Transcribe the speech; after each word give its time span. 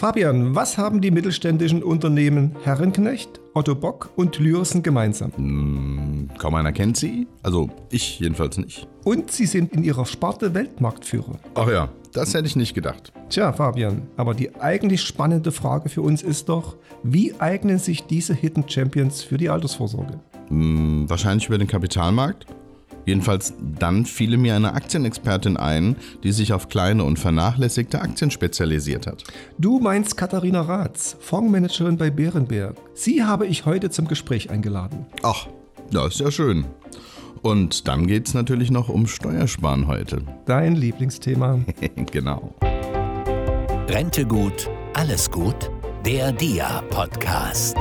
Fabian, 0.00 0.54
was 0.54 0.78
haben 0.78 1.02
die 1.02 1.10
mittelständischen 1.10 1.82
Unternehmen 1.82 2.56
Herrenknecht, 2.64 3.38
Otto 3.52 3.74
Bock 3.74 4.08
und 4.16 4.38
Lürsen 4.38 4.82
gemeinsam? 4.82 5.30
Hm, 5.36 6.30
kaum 6.38 6.54
einer 6.54 6.72
kennt 6.72 6.96
sie. 6.96 7.26
Also 7.42 7.68
ich 7.90 8.18
jedenfalls 8.18 8.56
nicht. 8.56 8.88
Und 9.04 9.30
sie 9.30 9.44
sind 9.44 9.74
in 9.74 9.84
ihrer 9.84 10.06
Sparte 10.06 10.54
Weltmarktführer. 10.54 11.38
Ach 11.54 11.68
ja, 11.68 11.90
das 12.14 12.32
hätte 12.32 12.46
ich 12.46 12.56
nicht 12.56 12.72
gedacht. 12.72 13.12
Tja, 13.28 13.52
Fabian, 13.52 14.08
aber 14.16 14.32
die 14.32 14.54
eigentlich 14.58 15.02
spannende 15.02 15.52
Frage 15.52 15.90
für 15.90 16.00
uns 16.00 16.22
ist 16.22 16.48
doch, 16.48 16.78
wie 17.02 17.38
eignen 17.38 17.76
sich 17.76 18.06
diese 18.06 18.32
Hidden 18.32 18.66
Champions 18.66 19.22
für 19.22 19.36
die 19.36 19.50
Altersvorsorge? 19.50 20.18
Hm, 20.48 21.10
wahrscheinlich 21.10 21.46
über 21.46 21.58
den 21.58 21.68
Kapitalmarkt. 21.68 22.46
Jedenfalls 23.06 23.54
dann 23.78 24.04
fiele 24.04 24.36
mir 24.36 24.56
eine 24.56 24.74
Aktienexpertin 24.74 25.56
ein, 25.56 25.96
die 26.22 26.32
sich 26.32 26.52
auf 26.52 26.68
kleine 26.68 27.04
und 27.04 27.18
vernachlässigte 27.18 28.00
Aktien 28.00 28.30
spezialisiert 28.30 29.06
hat. 29.06 29.24
Du 29.58 29.80
meinst 29.80 30.16
Katharina 30.16 30.60
Ratz, 30.62 31.16
Fondsmanagerin 31.20 31.96
bei 31.96 32.10
Bärenberg. 32.10 32.76
Sie 32.94 33.24
habe 33.24 33.46
ich 33.46 33.66
heute 33.66 33.90
zum 33.90 34.06
Gespräch 34.06 34.50
eingeladen. 34.50 35.06
Ach, 35.22 35.46
das 35.90 36.14
ist 36.14 36.20
ja 36.20 36.30
schön. 36.30 36.66
Und 37.42 37.88
dann 37.88 38.06
geht 38.06 38.28
es 38.28 38.34
natürlich 38.34 38.70
noch 38.70 38.88
um 38.88 39.06
Steuersparen 39.06 39.86
heute. 39.86 40.22
Dein 40.46 40.76
Lieblingsthema. 40.76 41.60
genau. 42.12 42.54
Rente 43.88 44.26
gut, 44.26 44.68
alles 44.94 45.30
gut. 45.30 45.70
Der 46.04 46.32
DIA-Podcast. 46.32 47.76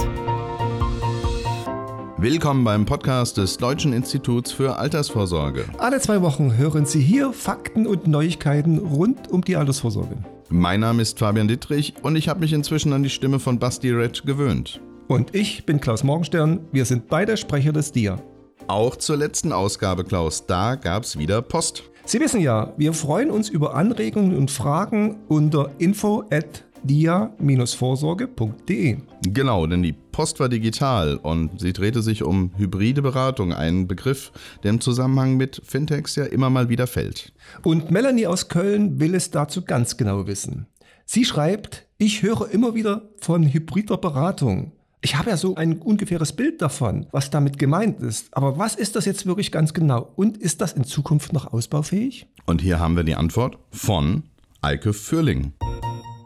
Willkommen 2.22 2.66
beim 2.66 2.86
Podcast 2.86 3.38
des 3.38 3.56
Deutschen 3.56 3.94
Instituts 3.94 4.52
für 4.52 4.76
Altersvorsorge. 4.76 5.64
Alle 5.78 6.02
zwei 6.02 6.22
Wochen 6.22 6.58
hören 6.58 6.86
Sie 6.86 7.00
hier 7.00 7.32
Fakten 7.32 7.88
und 7.88 8.08
Neuigkeiten 8.08 8.78
rund 8.78 9.30
um 9.32 9.42
die 9.42 9.56
Altersvorsorge. 9.56 10.18
Mein 10.50 10.82
Name 10.82 11.02
ist 11.02 11.18
Fabian 11.18 11.48
Dittrich 11.48 11.94
und 12.02 12.18
ich 12.18 12.28
habe 12.28 12.42
mich 12.42 12.52
inzwischen 12.52 12.92
an 12.92 13.04
die 13.04 13.10
Stimme 13.10 13.40
von 13.40 13.58
Basti 13.58 13.92
Red 13.92 14.26
gewöhnt. 14.26 14.82
Und 15.08 15.34
ich 15.34 15.66
bin 15.66 15.80
Klaus 15.80 16.04
Morgenstern. 16.04 16.60
Wir 16.74 16.84
sind 16.84 17.08
beide 17.08 17.38
Sprecher 17.38 17.72
des 17.72 17.94
DIA. 17.94 18.22
Auch 18.68 18.98
zur 18.98 19.16
letzten 19.16 19.54
Ausgabe, 19.54 20.04
Klaus, 20.04 20.46
da 20.46 20.76
gab 20.76 21.04
es 21.04 21.18
wieder 21.18 21.42
Post. 21.42 21.84
Sie 22.04 22.20
wissen 22.20 22.42
ja, 22.42 22.74
wir 22.76 22.92
freuen 22.92 23.32
uns 23.32 23.48
über 23.48 23.76
Anregungen 23.76 24.36
und 24.36 24.52
Fragen 24.52 25.22
unter 25.30 25.72
info 25.78 26.26
at 26.32 26.66
dia-vorsorge.de. 26.84 28.98
Genau, 29.24 29.68
denn 29.68 29.84
die 29.84 29.94
Post 29.94 30.40
war 30.40 30.50
digital 30.50 31.18
und 31.18 31.60
sie 31.60 31.74
drehte 31.74 32.02
sich 32.02 32.24
um 32.24 32.52
hybride 32.58 33.02
Beratung, 33.02 33.54
ein 33.54 33.88
Begriff, 33.88 34.32
der 34.64 34.72
im 34.72 34.82
Zusammenhang 34.82 35.38
mit 35.38 35.62
Fintechs 35.66 36.16
ja 36.16 36.26
immer 36.26 36.50
mal 36.50 36.70
wieder 36.70 36.88
fällt. 36.88 37.34
Und 37.64 37.92
Melanie 37.92 38.28
aus 38.28 38.50
Köln 38.50 39.00
will 39.00 39.16
es 39.16 39.32
dazu 39.32 39.64
ganz 39.64 39.98
genau 39.98 40.28
wissen. 40.28 40.68
Sie 41.06 41.26
schreibt, 41.26 41.88
ich 41.98 42.22
höre 42.22 42.50
immer 42.52 42.76
wieder 42.76 43.10
von 43.20 43.52
hybrider 43.52 43.98
Beratung. 43.98 44.74
Ich 45.02 45.16
habe 45.16 45.30
ja 45.30 45.38
so 45.38 45.56
ein 45.56 45.80
ungefähres 45.80 46.34
Bild 46.34 46.62
davon, 46.62 47.08
was 47.12 47.30
damit 47.30 47.58
gemeint 47.58 48.02
ist. 48.02 48.36
Aber 48.36 48.58
was 48.58 48.76
ist 48.76 48.98
das 48.98 49.06
jetzt 49.06 49.26
wirklich 49.26 49.52
ganz 49.52 49.74
genau? 49.74 50.12
Und 50.16 50.38
ist 50.38 50.60
das 50.60 50.74
in 50.74 50.84
Zukunft 50.84 51.32
noch 51.32 51.54
ausbaufähig? 51.54 52.28
Und 52.46 52.62
hier 52.62 52.80
haben 52.80 52.98
wir 52.98 53.04
die 53.04 53.16
Antwort 53.16 53.58
von 53.72 54.24
Eike 54.62 54.92
Fürling. 54.92 55.54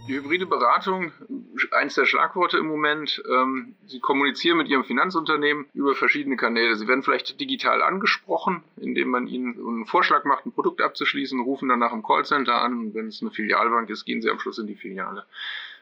Die 0.08 0.16
hybride 0.16 0.46
Beratung, 0.46 1.14
eins 1.72 1.96
der 1.96 2.06
Schlagworte 2.06 2.58
im 2.58 2.68
Moment. 2.68 3.24
Ähm, 3.30 3.76
Sie 3.86 4.02
kommunizieren 4.02 4.58
mit 4.58 4.68
Ihrem 4.68 4.84
Finanzunternehmen 4.84 5.66
über 5.74 5.96
verschiedene 5.96 6.36
Kanäle. 6.36 6.76
Sie 6.76 6.90
werden 6.90 7.04
vielleicht 7.04 7.40
digital 7.40 7.82
angesprochen, 7.82 8.64
indem 8.76 9.10
man 9.10 9.28
Ihnen 9.28 9.58
einen 9.58 9.86
Vorschlag 9.86 10.26
macht, 10.26 10.46
ein 10.46 10.52
Produkt 10.52 10.82
abzuschließen, 10.82 11.40
rufen 11.40 11.70
danach 11.70 11.94
im 11.94 12.04
Callcenter 12.04 12.62
an. 12.62 12.80
Und 12.80 12.94
wenn 12.96 13.08
es 13.08 13.22
eine 13.22 13.32
Filialbank 13.32 13.90
ist, 13.90 14.04
gehen 14.04 14.22
Sie 14.22 14.30
am 14.30 14.40
Schluss 14.40 14.58
in 14.58 14.68
die 14.68 14.76
Filiale. 14.76 15.26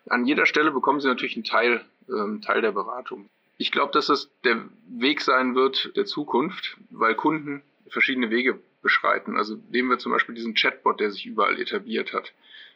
An 0.08 0.26
jeder 0.26 0.46
Stelle 0.46 0.72
bekommen 0.72 1.00
Sie 1.00 1.08
natürlich 1.08 1.36
einen 1.36 1.44
Teil, 1.44 1.84
ähm, 2.08 2.42
Teil 2.42 2.62
der 2.62 2.74
Beratung. 2.74 3.28
Ich 3.58 3.72
glaube, 3.72 3.92
dass 3.92 4.06
das 4.08 4.30
der 4.44 4.66
Weg 4.88 5.22
sein 5.22 5.56
wird 5.56 5.96
der 5.96 6.06
Zukunft, 6.06 6.78
weil 6.92 7.16
Kunden 7.16 7.64
verschiedene 7.90 8.30
Wege 8.30 8.60
beschreiten. 8.84 9.36
Also 9.36 9.58
nehmen 9.72 9.90
wir 9.90 9.98
zum 9.98 10.12
Beispiel 10.12 10.36
diesen 10.36 10.54
Chatbot, 10.54 11.00
der 11.00 11.10
sich 11.10 11.26
überall 11.26 11.60
etabliert 11.60 12.14
hat 12.14 12.34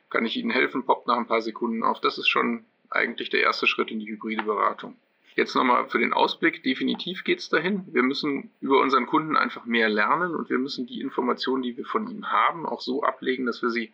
kann 0.10 0.26
ich 0.26 0.38
Ihnen 0.38 0.52
helfen, 0.52 0.86
poppt 0.86 1.08
nach 1.08 1.18
ein 1.18 1.28
paar 1.28 1.42
Sekunden 1.42 1.84
auf. 1.84 2.00
Das 2.00 2.18
ist 2.18 2.28
schon 2.28 2.66
eigentlich 2.90 3.30
der 3.30 3.42
erste 3.42 3.68
Schritt 3.68 3.92
in 3.92 4.00
die 4.00 4.08
hybride 4.08 4.44
Beratung. 4.44 4.96
Jetzt 5.36 5.54
nochmal 5.54 5.90
für 5.90 6.00
den 6.00 6.14
Ausblick, 6.14 6.64
definitiv 6.64 7.26
geht 7.26 7.40
es 7.40 7.50
dahin. 7.50 7.84
Wir 7.92 8.04
müssen 8.04 8.52
über 8.62 8.82
unseren 8.82 9.06
Kunden 9.06 9.36
einfach 9.36 9.66
mehr 9.66 9.90
lernen 9.90 10.34
und 10.34 10.50
wir 10.50 10.58
müssen 10.58 10.88
die 10.88 11.02
Informationen, 11.02 11.62
die 11.62 11.76
wir 11.76 11.86
von 11.86 12.08
ihm 12.08 12.32
haben, 12.32 12.66
auch 12.66 12.80
so 12.80 13.04
ablegen, 13.04 13.46
dass 13.46 13.62
wir 13.62 13.70
sie 13.70 13.92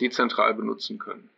dezentral 0.00 0.54
benutzen 0.54 0.98
können. 0.98 1.28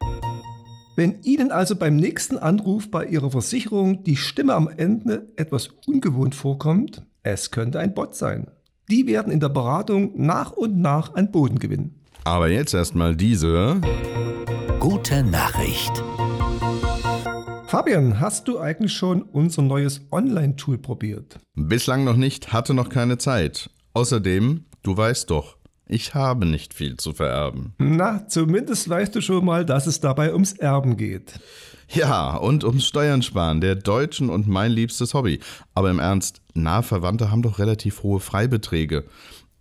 Wenn 0.97 1.23
Ihnen 1.23 1.51
also 1.51 1.77
beim 1.77 1.97
nächsten 1.97 2.37
Anruf 2.37 2.91
bei 2.91 3.07
Ihrer 3.07 3.31
Versicherung 3.31 4.03
die 4.05 4.17
Stimme 4.17 4.55
am 4.55 4.69
Ende 4.69 5.33
etwas 5.37 5.69
ungewohnt 5.87 6.35
vorkommt, 6.35 7.03
es 7.23 7.51
könnte 7.51 7.79
ein 7.79 7.95
Bot 7.95 8.17
sein. 8.17 8.51
Die 8.91 9.07
werden 9.07 9.33
in 9.33 9.41
der 9.41 9.49
Beratung 9.49 10.13
nach 10.17 10.53
und 10.53 10.79
nach 10.79 11.15
an 11.15 11.31
Boden 11.31 11.59
gewinnen. 11.59 11.98
Aber 12.29 12.51
jetzt 12.51 12.75
erstmal 12.75 13.17
diese. 13.17 13.81
Gute 14.81 15.23
Nachricht. 15.23 16.05
Fabian, 17.69 18.21
hast 18.21 18.47
du 18.49 18.59
eigentlich 18.59 18.93
schon 18.93 19.23
unser 19.23 19.63
neues 19.63 20.03
Online-Tool 20.13 20.77
probiert? 20.77 21.39
Bislang 21.55 22.05
noch 22.05 22.17
nicht, 22.17 22.53
hatte 22.53 22.75
noch 22.75 22.91
keine 22.91 23.17
Zeit. 23.17 23.71
Außerdem, 23.95 24.67
du 24.83 24.95
weißt 24.95 25.31
doch, 25.31 25.57
ich 25.87 26.15
habe 26.15 26.45
nicht 26.45 26.75
viel 26.75 26.99
zu 26.99 27.15
vererben. 27.15 27.73
Na, 27.79 28.29
zumindest 28.29 28.91
weißt 28.91 29.15
du 29.15 29.23
schon 29.23 29.47
mal, 29.47 29.65
dass 29.65 29.87
es 29.87 30.01
dabei 30.01 30.35
ums 30.35 30.53
Erben 30.53 30.99
geht. 30.99 31.41
Ja, 31.91 32.37
und 32.37 32.63
ums 32.63 32.87
Steuern 32.87 33.23
sparen, 33.23 33.63
der 33.63 33.75
Deutschen 33.75 34.29
und 34.29 34.47
mein 34.47 34.73
liebstes 34.73 35.15
Hobby. 35.15 35.41
Aber 35.75 35.91
im 35.91 35.99
Ernst, 35.99 36.43
nahe 36.53 36.83
Verwandte 36.83 37.31
haben 37.31 37.41
doch 37.41 37.59
relativ 37.59 38.03
hohe 38.03 38.21
Freibeträge. 38.21 39.05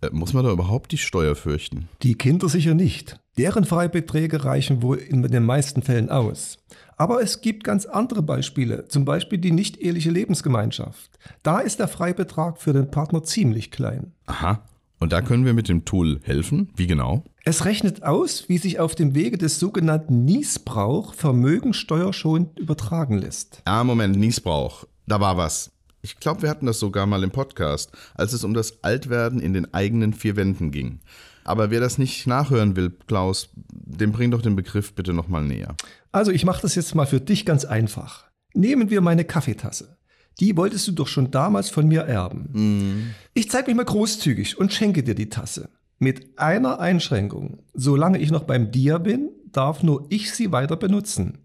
Äh, 0.00 0.10
muss 0.12 0.32
man 0.32 0.44
da 0.44 0.52
überhaupt 0.52 0.92
die 0.92 0.98
Steuer 0.98 1.34
fürchten? 1.34 1.88
Die 2.02 2.14
Kinder 2.14 2.48
sicher 2.48 2.74
nicht. 2.74 3.18
Deren 3.36 3.64
Freibeträge 3.64 4.44
reichen 4.44 4.82
wohl 4.82 4.98
in 4.98 5.22
den 5.22 5.44
meisten 5.44 5.82
Fällen 5.82 6.10
aus. 6.10 6.58
Aber 6.96 7.22
es 7.22 7.40
gibt 7.40 7.62
ganz 7.62 7.86
andere 7.86 8.22
Beispiele, 8.22 8.88
zum 8.88 9.04
Beispiel 9.04 9.38
die 9.38 9.52
nicht-eheliche 9.52 10.10
Lebensgemeinschaft. 10.10 11.18
Da 11.42 11.60
ist 11.60 11.78
der 11.78 11.88
Freibetrag 11.88 12.58
für 12.58 12.72
den 12.72 12.90
Partner 12.90 13.22
ziemlich 13.22 13.70
klein. 13.70 14.12
Aha. 14.26 14.62
Und 15.00 15.12
da 15.12 15.22
können 15.22 15.44
wir 15.44 15.54
mit 15.54 15.68
dem 15.68 15.84
Tool 15.84 16.20
helfen? 16.24 16.72
Wie 16.74 16.88
genau? 16.88 17.22
Es 17.44 17.64
rechnet 17.64 18.02
aus, 18.02 18.48
wie 18.48 18.58
sich 18.58 18.80
auf 18.80 18.96
dem 18.96 19.14
Wege 19.14 19.38
des 19.38 19.60
sogenannten 19.60 20.24
Niesbrauch 20.24 21.14
vermögensteuerschonend 21.14 22.58
übertragen 22.58 23.16
lässt. 23.16 23.62
Ah, 23.64 23.84
Moment, 23.84 24.16
Niesbrauch. 24.16 24.84
Da 25.06 25.20
war 25.20 25.36
was. 25.36 25.70
Ich 26.02 26.20
glaube, 26.20 26.42
wir 26.42 26.50
hatten 26.50 26.66
das 26.66 26.78
sogar 26.78 27.06
mal 27.06 27.22
im 27.24 27.30
Podcast, 27.30 27.90
als 28.14 28.32
es 28.32 28.44
um 28.44 28.54
das 28.54 28.82
Altwerden 28.84 29.40
in 29.40 29.52
den 29.52 29.72
eigenen 29.74 30.12
vier 30.12 30.36
Wänden 30.36 30.70
ging. 30.70 31.00
Aber 31.44 31.70
wer 31.70 31.80
das 31.80 31.98
nicht 31.98 32.26
nachhören 32.26 32.76
will, 32.76 32.90
Klaus, 33.06 33.48
dem 33.56 34.12
bring 34.12 34.30
doch 34.30 34.42
den 34.42 34.54
Begriff 34.54 34.92
bitte 34.92 35.12
nochmal 35.12 35.42
näher. 35.42 35.74
Also 36.12 36.30
ich 36.30 36.44
mache 36.44 36.62
das 36.62 36.74
jetzt 36.74 36.94
mal 36.94 37.06
für 37.06 37.20
dich 37.20 37.46
ganz 37.46 37.64
einfach. 37.64 38.28
Nehmen 38.54 38.90
wir 38.90 39.00
meine 39.00 39.24
Kaffeetasse. 39.24 39.96
Die 40.40 40.56
wolltest 40.56 40.86
du 40.86 40.92
doch 40.92 41.08
schon 41.08 41.30
damals 41.30 41.70
von 41.70 41.88
mir 41.88 42.02
erben. 42.02 42.50
Mm. 42.52 43.14
Ich 43.34 43.50
zeige 43.50 43.68
mich 43.68 43.76
mal 43.76 43.84
großzügig 43.84 44.58
und 44.58 44.72
schenke 44.72 45.02
dir 45.02 45.14
die 45.14 45.30
Tasse. 45.30 45.70
Mit 45.98 46.38
einer 46.38 46.78
Einschränkung. 46.78 47.62
Solange 47.74 48.18
ich 48.18 48.30
noch 48.30 48.44
beim 48.44 48.70
Dia 48.70 48.98
bin, 48.98 49.30
darf 49.50 49.82
nur 49.82 50.06
ich 50.10 50.32
sie 50.32 50.52
weiter 50.52 50.76
benutzen. 50.76 51.38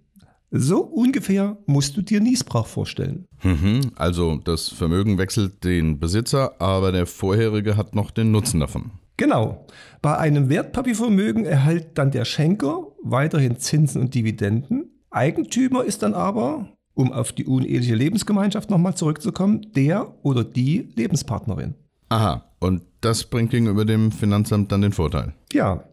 So 0.56 0.82
ungefähr 0.82 1.58
musst 1.66 1.98
du 1.98 2.04
dir 2.04 2.20
Niesbrauch 2.20 2.68
vorstellen. 2.68 3.26
Mhm, 3.42 3.92
also 3.96 4.38
das 4.38 4.70
Vermögen 4.70 5.18
wechselt 5.18 5.64
den 5.64 6.00
Besitzer, 6.00 6.62
aber 6.62 6.92
der 6.92 7.08
vorherige 7.08 7.76
hat 7.76 7.96
noch 7.96 8.12
den 8.12 8.32
Nutzen 8.32 8.60
davon. 8.60 8.92
Genau. 9.18 9.66
Bei 10.04 10.20
einem 10.20 10.50
Wertpapiervermögen 10.50 11.46
erhält 11.46 11.98
dann 11.98 12.12
der 12.12 12.24
Schenker 12.26 12.86
weiterhin 13.02 13.58
Zinsen 13.58 14.00
und 14.00 14.14
Dividenden. 14.14 14.92
Eigentümer 15.10 15.86
ist 15.86 16.04
dann 16.04 16.14
aber, 16.14 16.70
um 16.94 17.12
auf 17.12 17.32
die 17.32 17.46
uneheliche 17.46 17.96
Lebensgemeinschaft 17.96 18.70
nochmal 18.70 18.96
zurückzukommen, 18.96 19.72
der 19.76 20.14
oder 20.24 20.44
die 20.44 20.90
Lebenspartnerin. 20.96 21.74
Aha, 22.10 22.44
und 22.60 22.84
das 23.02 23.24
bringt 23.24 23.50
gegenüber 23.50 23.86
dem 23.86 24.12
Finanzamt 24.12 24.72
dann 24.72 24.84
den 24.84 24.92
Vorteil. 24.92 25.34
Ja, 25.52 25.84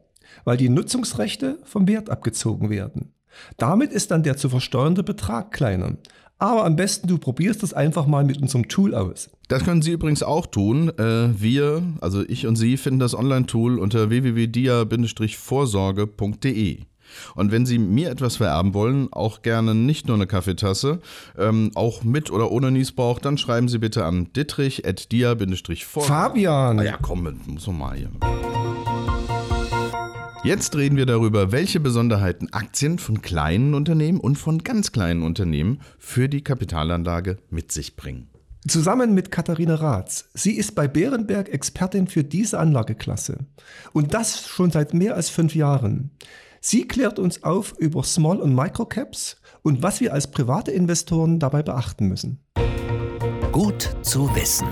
weil 0.44 0.58
die 0.58 0.68
Nutzungsrechte 0.68 1.58
vom 1.64 1.88
Wert 1.88 2.10
abgezogen 2.10 2.68
werden. 2.68 3.14
Damit 3.56 3.92
ist 3.92 4.10
dann 4.10 4.22
der 4.22 4.36
zu 4.36 4.48
versteuernde 4.48 5.02
Betrag 5.02 5.52
kleiner. 5.52 5.96
Aber 6.40 6.64
am 6.64 6.74
besten 6.74 7.06
du 7.06 7.18
probierst 7.18 7.62
das 7.62 7.72
einfach 7.74 8.06
mal 8.06 8.24
mit 8.24 8.40
unserem 8.40 8.66
Tool 8.68 8.94
aus. 8.94 9.28
Das 9.48 9.62
können 9.62 9.82
Sie 9.82 9.92
übrigens 9.92 10.22
auch 10.22 10.46
tun. 10.46 10.88
Äh, 10.98 11.38
wir, 11.38 11.82
also 12.00 12.24
ich 12.26 12.46
und 12.46 12.56
Sie, 12.56 12.78
finden 12.78 12.98
das 12.98 13.14
Online-Tool 13.14 13.78
unter 13.78 14.08
www.dia-vorsorge.de. 14.08 16.78
Und 17.34 17.52
wenn 17.52 17.66
Sie 17.66 17.78
mir 17.78 18.08
etwas 18.10 18.36
vererben 18.36 18.72
wollen, 18.72 19.12
auch 19.12 19.42
gerne 19.42 19.74
nicht 19.74 20.06
nur 20.06 20.16
eine 20.16 20.26
Kaffeetasse, 20.26 21.00
ähm, 21.36 21.72
auch 21.74 22.04
mit 22.04 22.30
oder 22.30 22.50
ohne 22.50 22.70
Niesbrauch, 22.70 23.18
dann 23.18 23.36
schreiben 23.36 23.68
Sie 23.68 23.78
bitte 23.78 24.04
an 24.04 24.32
dittrich.dia-vorsorge. 24.34 26.08
Fabian! 26.08 26.78
Ah 26.78 26.84
ja, 26.84 26.96
komm, 27.02 27.28
muss 27.46 27.66
man 27.66 27.78
mal 27.78 27.96
hier. 27.96 28.10
Jetzt 30.42 30.74
reden 30.74 30.96
wir 30.96 31.04
darüber, 31.04 31.52
welche 31.52 31.80
Besonderheiten 31.80 32.50
Aktien 32.52 32.98
von 32.98 33.20
kleinen 33.20 33.74
Unternehmen 33.74 34.18
und 34.18 34.36
von 34.36 34.64
ganz 34.64 34.90
kleinen 34.90 35.22
Unternehmen 35.22 35.82
für 35.98 36.30
die 36.30 36.42
Kapitalanlage 36.42 37.36
mit 37.50 37.72
sich 37.72 37.94
bringen. 37.94 38.30
Zusammen 38.66 39.12
mit 39.12 39.30
Katharina 39.30 39.74
Raths. 39.74 40.30
Sie 40.32 40.52
ist 40.56 40.74
bei 40.74 40.88
Bärenberg 40.88 41.50
Expertin 41.50 42.06
für 42.06 42.24
diese 42.24 42.58
Anlageklasse. 42.58 43.46
Und 43.92 44.14
das 44.14 44.46
schon 44.48 44.70
seit 44.70 44.94
mehr 44.94 45.14
als 45.14 45.28
fünf 45.28 45.54
Jahren. 45.54 46.10
Sie 46.62 46.88
klärt 46.88 47.18
uns 47.18 47.42
auf 47.42 47.74
über 47.78 48.02
Small- 48.02 48.40
und 48.40 48.54
Microcaps 48.54 49.36
und 49.60 49.82
was 49.82 50.00
wir 50.00 50.14
als 50.14 50.30
private 50.30 50.70
Investoren 50.70 51.38
dabei 51.38 51.62
beachten 51.62 52.06
müssen. 52.06 52.42
Gut 53.52 53.94
zu 54.02 54.34
wissen. 54.34 54.68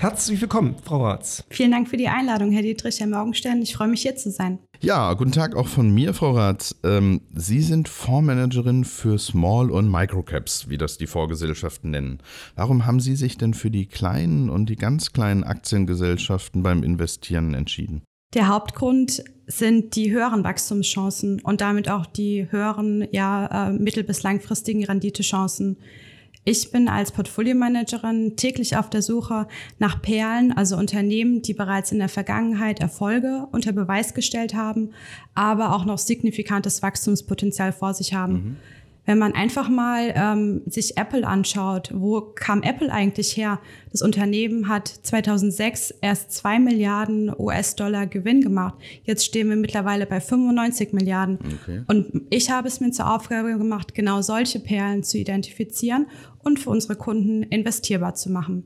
Herzlich 0.00 0.40
willkommen, 0.40 0.76
Frau 0.84 1.04
Ratz. 1.04 1.42
Vielen 1.50 1.72
Dank 1.72 1.88
für 1.88 1.96
die 1.96 2.06
Einladung, 2.06 2.52
Herr 2.52 2.62
Dietrich, 2.62 3.00
Herr 3.00 3.08
Morgenstern. 3.08 3.60
Ich 3.62 3.74
freue 3.74 3.88
mich, 3.88 4.02
hier 4.02 4.14
zu 4.14 4.30
sein. 4.30 4.60
Ja, 4.78 5.12
guten 5.14 5.32
Tag 5.32 5.56
auch 5.56 5.66
von 5.66 5.90
mir, 5.90 6.14
Frau 6.14 6.30
Rath. 6.30 6.76
Ähm, 6.84 7.22
Sie 7.34 7.60
sind 7.60 7.88
Fondsmanagerin 7.88 8.84
für 8.84 9.18
Small- 9.18 9.72
und 9.72 9.90
Microcaps, 9.90 10.68
wie 10.68 10.78
das 10.78 10.98
die 10.98 11.08
Vorgesellschaften 11.08 11.90
nennen. 11.90 12.18
Warum 12.54 12.86
haben 12.86 13.00
Sie 13.00 13.16
sich 13.16 13.38
denn 13.38 13.54
für 13.54 13.72
die 13.72 13.86
kleinen 13.86 14.50
und 14.50 14.66
die 14.68 14.76
ganz 14.76 15.12
kleinen 15.12 15.42
Aktiengesellschaften 15.42 16.62
beim 16.62 16.84
Investieren 16.84 17.54
entschieden? 17.54 18.02
Der 18.34 18.46
Hauptgrund 18.46 19.24
sind 19.48 19.96
die 19.96 20.12
höheren 20.12 20.44
Wachstumschancen 20.44 21.40
und 21.40 21.60
damit 21.60 21.90
auch 21.90 22.06
die 22.06 22.46
höheren 22.52 23.08
ja, 23.10 23.70
äh, 23.70 23.72
mittel- 23.72 24.04
bis 24.04 24.22
langfristigen 24.22 24.84
Renditechancen. 24.84 25.78
Ich 26.44 26.70
bin 26.70 26.88
als 26.88 27.12
Portfoliomanagerin 27.12 28.36
täglich 28.36 28.76
auf 28.76 28.88
der 28.88 29.02
Suche 29.02 29.46
nach 29.78 30.00
Perlen, 30.00 30.50
also 30.50 30.78
Unternehmen, 30.78 31.42
die 31.42 31.52
bereits 31.52 31.92
in 31.92 31.98
der 31.98 32.08
Vergangenheit 32.08 32.80
Erfolge 32.80 33.46
unter 33.52 33.72
Beweis 33.72 34.14
gestellt 34.14 34.54
haben, 34.54 34.92
aber 35.34 35.74
auch 35.74 35.84
noch 35.84 35.98
signifikantes 35.98 36.82
Wachstumspotenzial 36.82 37.72
vor 37.72 37.92
sich 37.92 38.14
haben. 38.14 38.32
Mhm. 38.32 38.56
Wenn 39.08 39.16
man 39.16 39.32
einfach 39.32 39.70
mal 39.70 40.12
ähm, 40.14 40.60
sich 40.66 40.98
Apple 40.98 41.26
anschaut, 41.26 41.90
wo 41.94 42.20
kam 42.20 42.62
Apple 42.62 42.92
eigentlich 42.92 43.34
her? 43.38 43.58
Das 43.90 44.02
Unternehmen 44.02 44.68
hat 44.68 44.86
2006 44.86 45.94
erst 46.02 46.32
zwei 46.32 46.58
Milliarden 46.58 47.32
US-Dollar 47.34 48.06
Gewinn 48.06 48.42
gemacht. 48.42 48.74
Jetzt 49.04 49.24
stehen 49.24 49.48
wir 49.48 49.56
mittlerweile 49.56 50.04
bei 50.04 50.20
95 50.20 50.92
Milliarden. 50.92 51.38
Okay. 51.62 51.84
Und 51.86 52.26
ich 52.28 52.50
habe 52.50 52.68
es 52.68 52.80
mir 52.80 52.90
zur 52.90 53.10
Aufgabe 53.10 53.56
gemacht, 53.56 53.94
genau 53.94 54.20
solche 54.20 54.60
Perlen 54.60 55.02
zu 55.02 55.16
identifizieren 55.16 56.08
und 56.44 56.58
für 56.58 56.68
unsere 56.68 56.94
Kunden 56.94 57.44
investierbar 57.44 58.14
zu 58.14 58.30
machen. 58.30 58.64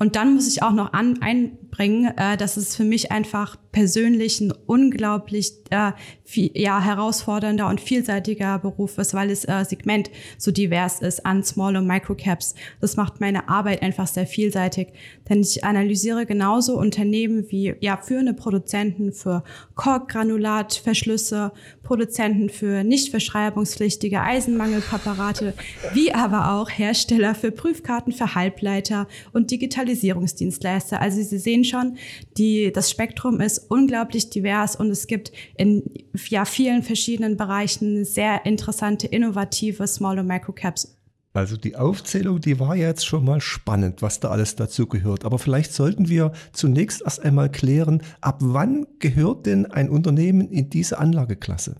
Und 0.00 0.16
dann 0.16 0.34
muss 0.34 0.48
ich 0.48 0.62
auch 0.62 0.72
noch 0.72 0.94
an, 0.94 1.20
einbringen, 1.20 2.16
äh, 2.16 2.38
dass 2.38 2.56
es 2.56 2.74
für 2.74 2.84
mich 2.84 3.12
einfach 3.12 3.56
persönlich 3.70 4.40
ein 4.40 4.52
unglaublich 4.66 5.52
äh, 5.68 5.92
viel, 6.24 6.50
ja, 6.54 6.80
herausfordernder 6.80 7.68
und 7.68 7.82
vielseitiger 7.82 8.58
Beruf 8.58 8.96
ist, 8.98 9.12
weil 9.12 9.28
das 9.28 9.44
äh, 9.44 9.62
Segment 9.64 10.10
so 10.38 10.50
divers 10.50 11.02
ist 11.02 11.26
an 11.26 11.44
Small- 11.44 11.76
und 11.76 11.86
Microcaps. 11.86 12.54
Das 12.80 12.96
macht 12.96 13.20
meine 13.20 13.48
Arbeit 13.50 13.82
einfach 13.82 14.06
sehr 14.06 14.26
vielseitig, 14.26 14.88
denn 15.28 15.42
ich 15.42 15.64
analysiere 15.64 16.24
genauso 16.24 16.78
Unternehmen 16.78 17.50
wie 17.50 17.74
ja, 17.80 17.98
führende 17.98 18.32
Produzenten 18.32 19.12
für 19.12 19.44
Korkgranulatverschlüsse, 19.74 21.52
Produzenten 21.82 22.48
für 22.48 22.84
nicht 22.84 23.10
verschreibungspflichtige 23.10 24.22
Eisenmangelpräparate, 24.22 25.54
wie 25.92 26.14
aber 26.14 26.52
auch 26.52 26.70
Hersteller 26.70 27.34
für 27.34 27.52
Prüfkarten 27.52 28.12
für 28.12 28.34
Halbleiter 28.34 29.06
und 29.32 29.50
Digitalisierungsdienstleister. 29.90 31.00
Also 31.00 31.22
Sie 31.22 31.38
sehen 31.38 31.64
schon, 31.64 31.96
die, 32.36 32.72
das 32.72 32.90
Spektrum 32.90 33.40
ist 33.40 33.70
unglaublich 33.70 34.30
divers 34.30 34.76
und 34.76 34.90
es 34.90 35.06
gibt 35.06 35.32
in 35.56 35.82
ja, 36.28 36.44
vielen 36.44 36.82
verschiedenen 36.82 37.36
Bereichen 37.36 38.04
sehr 38.04 38.44
interessante, 38.46 39.06
innovative 39.06 39.86
Small- 39.86 40.18
und 40.18 40.26
Microcaps. 40.26 40.96
Also 41.32 41.56
die 41.56 41.76
Aufzählung, 41.76 42.40
die 42.40 42.58
war 42.58 42.74
jetzt 42.74 43.06
schon 43.06 43.24
mal 43.24 43.40
spannend, 43.40 44.02
was 44.02 44.18
da 44.18 44.30
alles 44.30 44.56
dazu 44.56 44.86
gehört. 44.88 45.24
Aber 45.24 45.38
vielleicht 45.38 45.72
sollten 45.72 46.08
wir 46.08 46.32
zunächst 46.52 47.02
erst 47.02 47.22
einmal 47.22 47.50
klären, 47.52 48.02
ab 48.20 48.38
wann 48.40 48.86
gehört 48.98 49.46
denn 49.46 49.66
ein 49.66 49.90
Unternehmen 49.90 50.48
in 50.48 50.70
diese 50.70 50.98
Anlageklasse? 50.98 51.76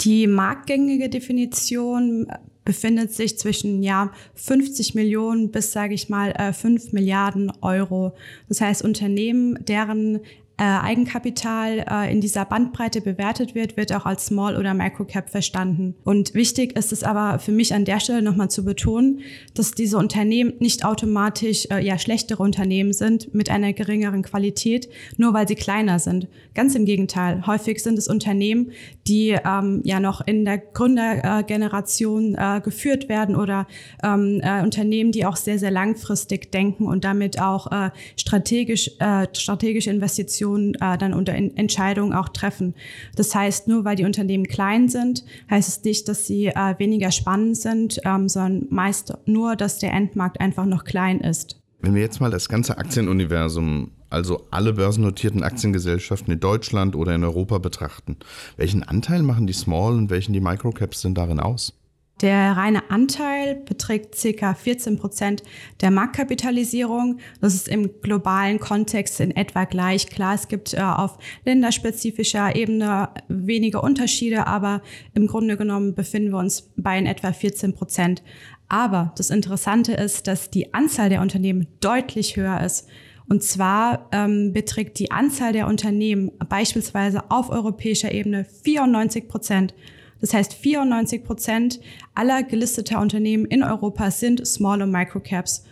Die 0.00 0.26
marktgängige 0.26 1.08
Definition 1.08 2.26
befindet 2.64 3.12
sich 3.12 3.38
zwischen 3.38 3.82
ja 3.82 4.12
50 4.34 4.94
Millionen 4.94 5.50
bis 5.50 5.72
sage 5.72 5.94
ich 5.94 6.08
mal 6.08 6.52
5 6.52 6.84
äh, 6.84 6.88
Milliarden 6.92 7.52
Euro. 7.60 8.14
Das 8.48 8.60
heißt 8.60 8.82
Unternehmen, 8.82 9.64
deren 9.64 10.20
äh, 10.58 10.64
Eigenkapital 10.64 11.84
äh, 11.90 12.12
in 12.12 12.20
dieser 12.20 12.44
Bandbreite 12.44 13.00
bewertet 13.00 13.54
wird, 13.54 13.76
wird 13.76 13.92
auch 13.92 14.04
als 14.04 14.26
Small 14.26 14.56
oder 14.56 14.74
Microcap 14.74 15.30
verstanden. 15.30 15.94
Und 16.04 16.34
wichtig 16.34 16.76
ist 16.76 16.92
es 16.92 17.02
aber 17.02 17.38
für 17.38 17.52
mich 17.52 17.72
an 17.72 17.86
der 17.86 18.00
Stelle 18.00 18.20
nochmal 18.20 18.50
zu 18.50 18.64
betonen, 18.64 19.20
dass 19.54 19.72
diese 19.72 19.96
Unternehmen 19.96 20.52
nicht 20.58 20.84
automatisch 20.84 21.66
äh, 21.70 21.84
ja 21.84 21.98
schlechtere 21.98 22.42
Unternehmen 22.42 22.92
sind 22.92 23.34
mit 23.34 23.50
einer 23.50 23.72
geringeren 23.72 24.22
Qualität, 24.22 24.90
nur 25.16 25.32
weil 25.32 25.48
sie 25.48 25.54
kleiner 25.54 25.98
sind. 25.98 26.28
Ganz 26.54 26.74
im 26.74 26.84
Gegenteil. 26.84 27.46
Häufig 27.46 27.82
sind 27.82 27.98
es 27.98 28.06
Unternehmen, 28.06 28.72
die 29.06 29.30
ähm, 29.30 29.80
ja 29.84 30.00
noch 30.00 30.20
in 30.20 30.44
der 30.44 30.58
Gründergeneration 30.58 32.34
äh, 32.34 32.60
geführt 32.62 33.08
werden 33.08 33.36
oder 33.36 33.66
ähm, 34.04 34.40
äh, 34.42 34.62
Unternehmen, 34.62 35.12
die 35.12 35.24
auch 35.24 35.36
sehr, 35.36 35.58
sehr 35.58 35.70
langfristig 35.70 36.52
denken 36.52 36.86
und 36.86 37.04
damit 37.04 37.40
auch 37.40 37.72
äh, 37.72 37.90
strategisch, 38.16 38.90
äh, 38.98 39.26
strategische 39.32 39.90
Investitionen 39.90 40.41
Position 40.42 40.74
äh, 40.74 40.98
dann 40.98 41.14
unter 41.14 41.32
Entscheidungen 41.34 42.12
auch 42.12 42.28
treffen. 42.28 42.74
Das 43.16 43.34
heißt, 43.34 43.68
nur 43.68 43.84
weil 43.84 43.96
die 43.96 44.04
Unternehmen 44.04 44.46
klein 44.46 44.88
sind, 44.88 45.24
heißt 45.50 45.68
es 45.68 45.84
nicht, 45.84 46.08
dass 46.08 46.26
sie 46.26 46.46
äh, 46.46 46.78
weniger 46.78 47.10
spannend 47.10 47.56
sind, 47.56 48.00
ähm, 48.04 48.28
sondern 48.28 48.66
meist 48.70 49.14
nur, 49.26 49.56
dass 49.56 49.78
der 49.78 49.92
Endmarkt 49.92 50.40
einfach 50.40 50.66
noch 50.66 50.84
klein 50.84 51.20
ist. 51.20 51.60
Wenn 51.80 51.94
wir 51.94 52.02
jetzt 52.02 52.20
mal 52.20 52.30
das 52.30 52.48
ganze 52.48 52.78
Aktienuniversum, 52.78 53.90
also 54.08 54.46
alle 54.50 54.74
börsennotierten 54.74 55.42
Aktiengesellschaften 55.42 56.32
in 56.32 56.40
Deutschland 56.40 56.94
oder 56.94 57.14
in 57.14 57.24
Europa 57.24 57.58
betrachten, 57.58 58.16
welchen 58.56 58.82
Anteil 58.82 59.22
machen 59.22 59.46
die 59.46 59.52
Small 59.52 59.94
und 59.94 60.10
welchen 60.10 60.32
die 60.32 60.40
Microcaps 60.40 61.02
denn 61.02 61.14
darin 61.14 61.40
aus? 61.40 61.81
Der 62.22 62.56
reine 62.56 62.88
Anteil 62.88 63.56
beträgt 63.56 64.16
ca. 64.22 64.54
14 64.54 64.96
Prozent 64.96 65.42
der 65.80 65.90
Marktkapitalisierung. 65.90 67.18
Das 67.40 67.52
ist 67.52 67.66
im 67.66 68.00
globalen 68.00 68.60
Kontext 68.60 69.18
in 69.18 69.32
etwa 69.32 69.64
gleich. 69.64 70.06
Klar, 70.06 70.34
es 70.34 70.46
gibt 70.46 70.72
äh, 70.72 70.80
auf 70.80 71.18
länderspezifischer 71.44 72.54
Ebene 72.54 73.08
wenige 73.26 73.80
Unterschiede, 73.80 74.46
aber 74.46 74.82
im 75.14 75.26
Grunde 75.26 75.56
genommen 75.56 75.96
befinden 75.96 76.30
wir 76.30 76.38
uns 76.38 76.70
bei 76.76 76.96
in 76.96 77.06
etwa 77.06 77.32
14 77.32 77.74
Prozent. 77.74 78.22
Aber 78.68 79.12
das 79.16 79.30
Interessante 79.30 79.92
ist, 79.92 80.28
dass 80.28 80.48
die 80.48 80.72
Anzahl 80.72 81.08
der 81.08 81.22
Unternehmen 81.22 81.66
deutlich 81.80 82.36
höher 82.36 82.60
ist. 82.60 82.88
Und 83.28 83.42
zwar 83.42 84.08
ähm, 84.12 84.52
beträgt 84.52 85.00
die 85.00 85.10
Anzahl 85.10 85.52
der 85.52 85.66
Unternehmen 85.66 86.30
beispielsweise 86.48 87.30
auf 87.30 87.50
europäischer 87.50 88.12
Ebene 88.12 88.44
94 88.62 89.26
Prozent. 89.26 89.74
Das 90.22 90.32
heißt, 90.32 90.54
94 90.54 91.24
Prozent 91.24 91.80
aller 92.14 92.42
gelisteter 92.42 93.00
Unternehmen 93.00 93.44
in 93.44 93.62
Europa 93.62 94.10
sind 94.10 94.46
Small- 94.46 94.80
und 94.80 94.90
Microcaps. 94.90 95.64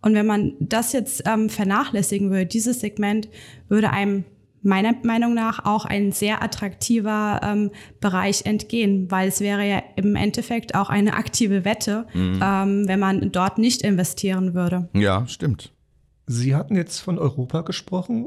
Und 0.00 0.14
wenn 0.14 0.26
man 0.26 0.54
das 0.58 0.92
jetzt 0.92 1.22
ähm, 1.26 1.48
vernachlässigen 1.48 2.30
würde, 2.30 2.46
dieses 2.46 2.80
Segment, 2.80 3.28
würde 3.68 3.90
einem 3.90 4.24
meiner 4.62 4.94
Meinung 5.04 5.34
nach 5.34 5.64
auch 5.64 5.84
ein 5.84 6.10
sehr 6.10 6.42
attraktiver 6.42 7.40
ähm, 7.44 7.70
Bereich 8.00 8.44
entgehen, 8.44 9.10
weil 9.10 9.28
es 9.28 9.40
wäre 9.40 9.68
ja 9.68 9.82
im 9.96 10.16
Endeffekt 10.16 10.74
auch 10.74 10.90
eine 10.90 11.14
aktive 11.14 11.64
Wette, 11.64 12.06
mhm. 12.14 12.40
ähm, 12.42 12.88
wenn 12.88 12.98
man 12.98 13.30
dort 13.30 13.58
nicht 13.58 13.82
investieren 13.82 14.54
würde. 14.54 14.88
Ja, 14.94 15.26
stimmt. 15.28 15.72
Sie 16.26 16.54
hatten 16.54 16.76
jetzt 16.76 16.98
von 16.98 17.18
Europa 17.18 17.62
gesprochen. 17.62 18.26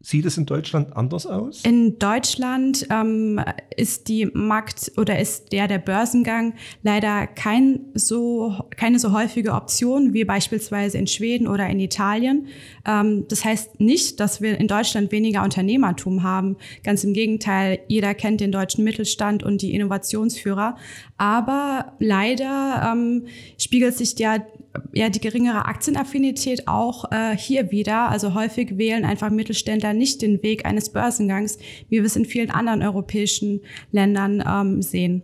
Sieht 0.00 0.26
es 0.26 0.38
in 0.38 0.46
Deutschland 0.46 0.96
anders 0.96 1.26
aus? 1.26 1.64
In 1.64 1.98
Deutschland 1.98 2.86
ähm, 2.88 3.40
ist 3.76 4.06
die 4.06 4.26
Markt 4.26 4.92
oder 4.96 5.18
ist 5.18 5.50
der 5.52 5.66
der 5.66 5.78
Börsengang 5.78 6.54
leider 6.84 7.26
kein 7.26 7.80
so, 7.94 8.54
keine 8.76 9.00
so 9.00 9.12
häufige 9.12 9.54
Option 9.54 10.12
wie 10.12 10.24
beispielsweise 10.24 10.98
in 10.98 11.08
Schweden 11.08 11.48
oder 11.48 11.68
in 11.68 11.80
Italien. 11.80 12.46
Ähm, 12.86 13.24
das 13.28 13.44
heißt 13.44 13.80
nicht, 13.80 14.20
dass 14.20 14.40
wir 14.40 14.60
in 14.60 14.68
Deutschland 14.68 15.10
weniger 15.10 15.42
Unternehmertum 15.42 16.22
haben. 16.22 16.56
Ganz 16.84 17.02
im 17.02 17.12
Gegenteil, 17.12 17.80
jeder 17.88 18.14
kennt 18.14 18.40
den 18.40 18.52
deutschen 18.52 18.84
Mittelstand 18.84 19.42
und 19.42 19.62
die 19.62 19.74
Innovationsführer. 19.74 20.76
Aber 21.16 21.96
leider 21.98 22.88
ähm, 22.92 23.26
spiegelt 23.58 23.96
sich 23.96 24.14
der 24.14 24.46
ja 24.92 25.08
die 25.08 25.20
geringere 25.20 25.66
Aktienaffinität 25.66 26.68
auch 26.68 27.10
äh, 27.10 27.36
hier 27.36 27.70
wieder. 27.70 28.08
Also 28.10 28.34
häufig 28.34 28.78
wählen 28.78 29.04
einfach 29.04 29.30
Mittelständler 29.30 29.92
nicht 29.92 30.22
den 30.22 30.42
Weg 30.42 30.64
eines 30.66 30.92
Börsengangs, 30.92 31.58
wie 31.88 31.96
wir 31.96 32.04
es 32.04 32.16
in 32.16 32.24
vielen 32.24 32.50
anderen 32.50 32.82
europäischen 32.82 33.60
Ländern 33.92 34.42
ähm, 34.46 34.82
sehen. 34.82 35.22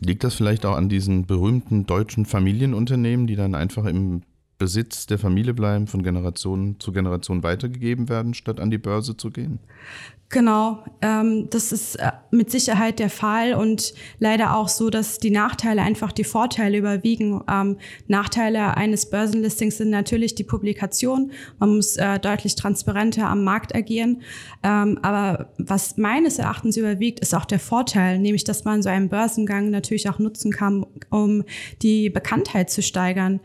Liegt 0.00 0.24
das 0.24 0.34
vielleicht 0.34 0.66
auch 0.66 0.76
an 0.76 0.88
diesen 0.88 1.26
berühmten 1.26 1.86
deutschen 1.86 2.26
Familienunternehmen, 2.26 3.26
die 3.26 3.36
dann 3.36 3.54
einfach 3.54 3.84
im 3.84 4.22
Besitz 4.58 5.06
der 5.06 5.18
Familie 5.18 5.54
bleiben, 5.54 5.86
von 5.86 6.02
Generation 6.02 6.76
zu 6.78 6.92
Generation 6.92 7.42
weitergegeben 7.42 8.08
werden, 8.08 8.34
statt 8.34 8.60
an 8.60 8.70
die 8.70 8.78
Börse 8.78 9.16
zu 9.16 9.30
gehen? 9.30 9.58
Genau, 10.30 10.82
ähm, 11.00 11.48
das 11.50 11.70
ist 11.70 11.94
äh, 11.96 12.10
mit 12.32 12.50
Sicherheit 12.50 12.98
der 12.98 13.10
Fall 13.10 13.54
und 13.54 13.94
leider 14.18 14.56
auch 14.56 14.68
so, 14.68 14.90
dass 14.90 15.20
die 15.20 15.30
Nachteile 15.30 15.82
einfach 15.82 16.10
die 16.10 16.24
Vorteile 16.24 16.76
überwiegen. 16.76 17.40
Ähm, 17.48 17.76
Nachteile 18.08 18.76
eines 18.76 19.10
Börsenlistings 19.10 19.76
sind 19.76 19.90
natürlich 19.90 20.34
die 20.34 20.42
Publikation. 20.42 21.30
Man 21.60 21.76
muss 21.76 21.96
äh, 21.96 22.18
deutlich 22.18 22.56
transparenter 22.56 23.28
am 23.28 23.44
Markt 23.44 23.76
agieren. 23.76 24.22
Ähm, 24.64 24.98
aber 25.02 25.52
was 25.58 25.98
meines 25.98 26.40
Erachtens 26.40 26.76
überwiegt, 26.76 27.20
ist 27.20 27.34
auch 27.34 27.44
der 27.44 27.60
Vorteil, 27.60 28.18
nämlich 28.18 28.42
dass 28.42 28.64
man 28.64 28.82
so 28.82 28.88
einen 28.88 29.10
Börsengang 29.10 29.70
natürlich 29.70 30.08
auch 30.08 30.18
nutzen 30.18 30.50
kann, 30.50 30.84
um 31.10 31.44
die 31.80 32.10
Bekanntheit 32.10 32.70
zu 32.70 32.82
steigern. 32.82 33.40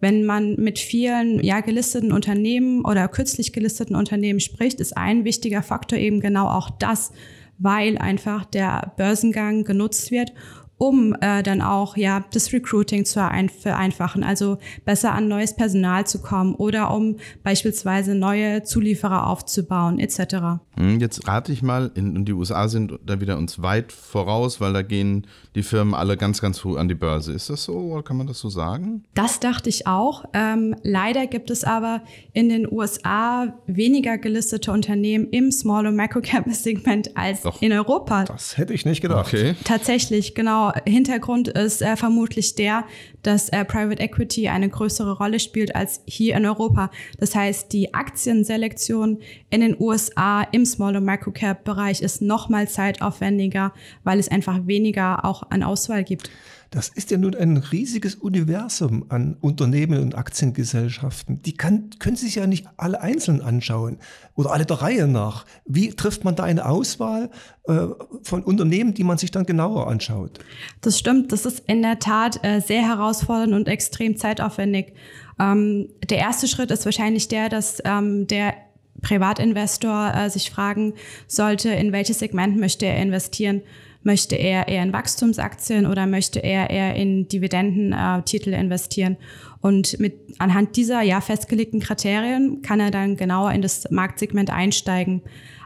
Wenn 0.00 0.24
man 0.24 0.56
mit 0.56 0.78
vielen 0.78 1.42
ja 1.42 1.60
gelisteten 1.60 2.10
Unternehmen 2.10 2.84
oder 2.84 3.06
kürzlich 3.08 3.52
gelisteten 3.52 3.94
Unternehmen 3.94 4.40
spricht, 4.40 4.80
ist 4.80 4.96
ein 4.96 5.24
wichtiger 5.24 5.62
Faktor 5.62 5.98
eben 5.98 6.20
genau 6.20 6.48
auch 6.48 6.70
das, 6.70 7.12
weil 7.58 7.98
einfach 7.98 8.46
der 8.46 8.92
Börsengang 8.96 9.64
genutzt 9.64 10.10
wird, 10.10 10.32
um 10.80 11.14
äh, 11.20 11.42
dann 11.42 11.60
auch 11.60 11.98
ja 11.98 12.24
das 12.32 12.54
Recruiting 12.54 13.04
zu 13.04 13.20
vereinfachen, 13.60 14.24
also 14.24 14.56
besser 14.86 15.12
an 15.12 15.28
neues 15.28 15.54
Personal 15.54 16.06
zu 16.06 16.22
kommen 16.22 16.54
oder 16.54 16.90
um 16.94 17.16
beispielsweise 17.42 18.14
neue 18.14 18.62
Zulieferer 18.62 19.26
aufzubauen 19.26 19.98
etc. 19.98 20.62
Hm, 20.78 20.98
jetzt 20.98 21.28
rate 21.28 21.52
ich 21.52 21.60
mal, 21.60 21.90
in, 21.94 22.24
die 22.24 22.32
USA 22.32 22.66
sind 22.66 22.98
da 23.04 23.20
wieder 23.20 23.36
uns 23.36 23.60
weit 23.60 23.92
voraus, 23.92 24.58
weil 24.62 24.72
da 24.72 24.80
gehen 24.80 25.26
die 25.54 25.62
Firmen 25.62 25.92
alle 25.92 26.16
ganz, 26.16 26.40
ganz 26.40 26.60
früh 26.60 26.78
an 26.78 26.88
die 26.88 26.94
Börse. 26.94 27.34
Ist 27.34 27.50
das 27.50 27.64
so 27.64 27.74
oder 27.74 28.02
kann 28.02 28.16
man 28.16 28.26
das 28.26 28.38
so 28.38 28.48
sagen? 28.48 29.04
Das 29.12 29.38
dachte 29.38 29.68
ich 29.68 29.86
auch. 29.86 30.24
Ähm, 30.32 30.74
leider 30.82 31.26
gibt 31.26 31.50
es 31.50 31.62
aber 31.62 32.00
in 32.32 32.48
den 32.48 32.66
USA 32.72 33.52
weniger 33.66 34.16
gelistete 34.16 34.72
Unternehmen 34.72 35.28
im 35.30 35.52
Small- 35.52 35.86
und 35.86 35.96
Microcap-Segment 35.96 37.18
als 37.18 37.42
Doch, 37.42 37.60
in 37.60 37.72
Europa. 37.72 38.24
Das 38.24 38.56
hätte 38.56 38.72
ich 38.72 38.86
nicht 38.86 39.02
gedacht. 39.02 39.26
Okay. 39.26 39.54
Tatsächlich, 39.64 40.34
genau. 40.34 40.69
Hintergrund 40.86 41.48
ist 41.48 41.82
äh, 41.82 41.96
vermutlich 41.96 42.54
der, 42.54 42.84
dass 43.22 43.48
äh, 43.48 43.64
Private 43.64 44.02
Equity 44.02 44.48
eine 44.48 44.68
größere 44.68 45.16
Rolle 45.16 45.40
spielt 45.40 45.74
als 45.74 46.00
hier 46.06 46.36
in 46.36 46.46
Europa. 46.46 46.90
Das 47.18 47.34
heißt, 47.34 47.72
die 47.72 47.94
Aktienselektion 47.94 49.18
in 49.50 49.60
den 49.60 49.76
USA 49.78 50.42
im 50.42 50.64
Small- 50.64 50.96
und 50.96 51.04
Microcap-Bereich 51.04 52.02
ist 52.02 52.22
noch 52.22 52.48
mal 52.48 52.68
zeitaufwendiger, 52.68 53.72
weil 54.04 54.18
es 54.18 54.28
einfach 54.28 54.66
weniger 54.66 55.24
auch 55.24 55.50
an 55.50 55.62
Auswahl 55.62 56.04
gibt. 56.04 56.30
Das 56.70 56.88
ist 56.88 57.10
ja 57.10 57.18
nun 57.18 57.34
ein 57.34 57.56
riesiges 57.56 58.14
Universum 58.14 59.04
an 59.08 59.36
Unternehmen 59.40 60.00
und 60.00 60.14
Aktiengesellschaften. 60.14 61.42
Die 61.42 61.56
kann, 61.56 61.90
können 61.98 62.14
sich 62.14 62.36
ja 62.36 62.46
nicht 62.46 62.66
alle 62.76 63.00
einzeln 63.00 63.42
anschauen 63.42 63.98
oder 64.36 64.52
alle 64.52 64.66
der 64.66 64.76
Reihe 64.76 65.08
nach. 65.08 65.46
Wie 65.64 65.90
trifft 65.90 66.24
man 66.24 66.36
da 66.36 66.44
eine 66.44 66.66
Auswahl 66.66 67.30
äh, 67.64 67.86
von 68.22 68.44
Unternehmen, 68.44 68.94
die 68.94 69.02
man 69.02 69.18
sich 69.18 69.32
dann 69.32 69.46
genauer 69.46 69.88
anschaut? 69.88 70.38
Das 70.80 70.96
stimmt. 70.96 71.32
Das 71.32 71.44
ist 71.44 71.64
in 71.66 71.82
der 71.82 71.98
Tat 71.98 72.38
äh, 72.44 72.60
sehr 72.60 72.82
herausfordernd 72.82 73.52
und 73.52 73.66
extrem 73.66 74.16
zeitaufwendig. 74.16 74.92
Ähm, 75.40 75.88
der 76.08 76.18
erste 76.18 76.46
Schritt 76.46 76.70
ist 76.70 76.84
wahrscheinlich 76.84 77.26
der, 77.26 77.48
dass 77.48 77.82
ähm, 77.84 78.28
der 78.28 78.54
Privatinvestor 79.02 80.12
äh, 80.14 80.30
sich 80.30 80.50
fragen 80.50 80.94
sollte, 81.26 81.70
in 81.70 81.92
welches 81.92 82.20
Segment 82.20 82.58
möchte 82.58 82.86
er 82.86 83.02
investieren. 83.02 83.62
Möchte 84.02 84.34
er 84.34 84.68
eher 84.68 84.82
in 84.82 84.92
Wachstumsaktien 84.92 85.86
oder 85.86 86.06
möchte 86.06 86.42
er 86.42 86.70
eher 86.70 86.94
in 86.94 87.28
Dividendentitel 87.28 88.54
äh, 88.54 88.60
investieren? 88.60 89.16
Und 89.60 90.00
mit 90.00 90.14
anhand 90.38 90.76
dieser 90.76 91.02
ja 91.02 91.20
festgelegten 91.20 91.80
Kriterien 91.80 92.62
kann 92.62 92.80
er 92.80 92.90
dann 92.90 93.16
genauer 93.16 93.52
in 93.52 93.60
das 93.60 93.90
Marktsegment 93.90 94.50
einsteigen. 94.50 95.22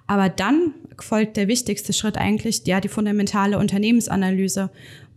Aber 0.06 0.28
dann 0.28 0.74
folgt 1.00 1.36
der 1.36 1.48
wichtigste 1.48 1.92
Schritt 1.92 2.18
eigentlich, 2.18 2.62
ja, 2.66 2.80
die 2.80 2.88
fundamentale 2.88 3.58
Unternehmensanalyse. 3.58 4.70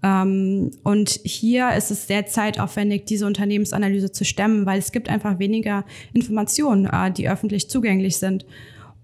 Ähm, 0.04 0.72
und 0.84 1.10
hier 1.24 1.74
ist 1.74 1.92
es 1.92 2.08
sehr 2.08 2.28
zeitaufwendig, 2.28 3.06
diese 3.06 3.26
Unternehmensanalyse 3.26 4.12
zu 4.12 4.26
stemmen, 4.26 4.66
weil 4.66 4.80
es 4.80 4.92
gibt 4.92 5.10
einfach 5.10 5.40
weniger 5.40 5.86
Informationen, 6.14 6.86
äh, 6.86 7.12
die 7.12 7.30
öffentlich 7.30 7.70
zugänglich 7.70 8.18
sind. 8.18 8.46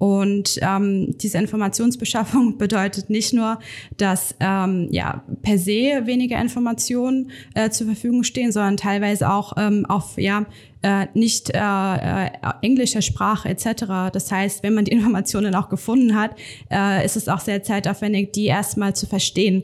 Und 0.03 0.59
ähm, 0.61 1.15
diese 1.17 1.37
Informationsbeschaffung 1.37 2.57
bedeutet 2.57 3.09
nicht 3.09 3.31
nur, 3.31 3.59
dass 3.95 4.35
ähm, 4.41 4.89
ja, 4.91 5.23
per 5.43 5.57
se 5.57 6.01
weniger 6.03 6.41
Informationen 6.41 7.31
äh, 7.53 7.69
zur 7.69 7.87
Verfügung 7.87 8.23
stehen, 8.23 8.51
sondern 8.51 8.75
teilweise 8.75 9.31
auch 9.31 9.53
ähm, 9.55 9.85
auf 9.85 10.17
ja, 10.17 10.45
äh, 10.81 11.07
nicht 11.13 11.51
äh, 11.51 11.57
äh, 11.57 12.31
englischer 12.61 13.01
Sprache 13.01 13.47
etc. 13.47 14.11
Das 14.11 14.29
heißt, 14.29 14.61
wenn 14.61 14.73
man 14.73 14.83
die 14.83 14.91
Informationen 14.97 15.55
auch 15.55 15.69
gefunden 15.69 16.19
hat, 16.19 16.31
äh, 16.69 17.05
ist 17.05 17.15
es 17.15 17.29
auch 17.29 17.39
sehr 17.39 17.63
zeitaufwendig, 17.63 18.33
die 18.33 18.47
erstmal 18.47 18.93
zu 18.93 19.07
verstehen. 19.07 19.63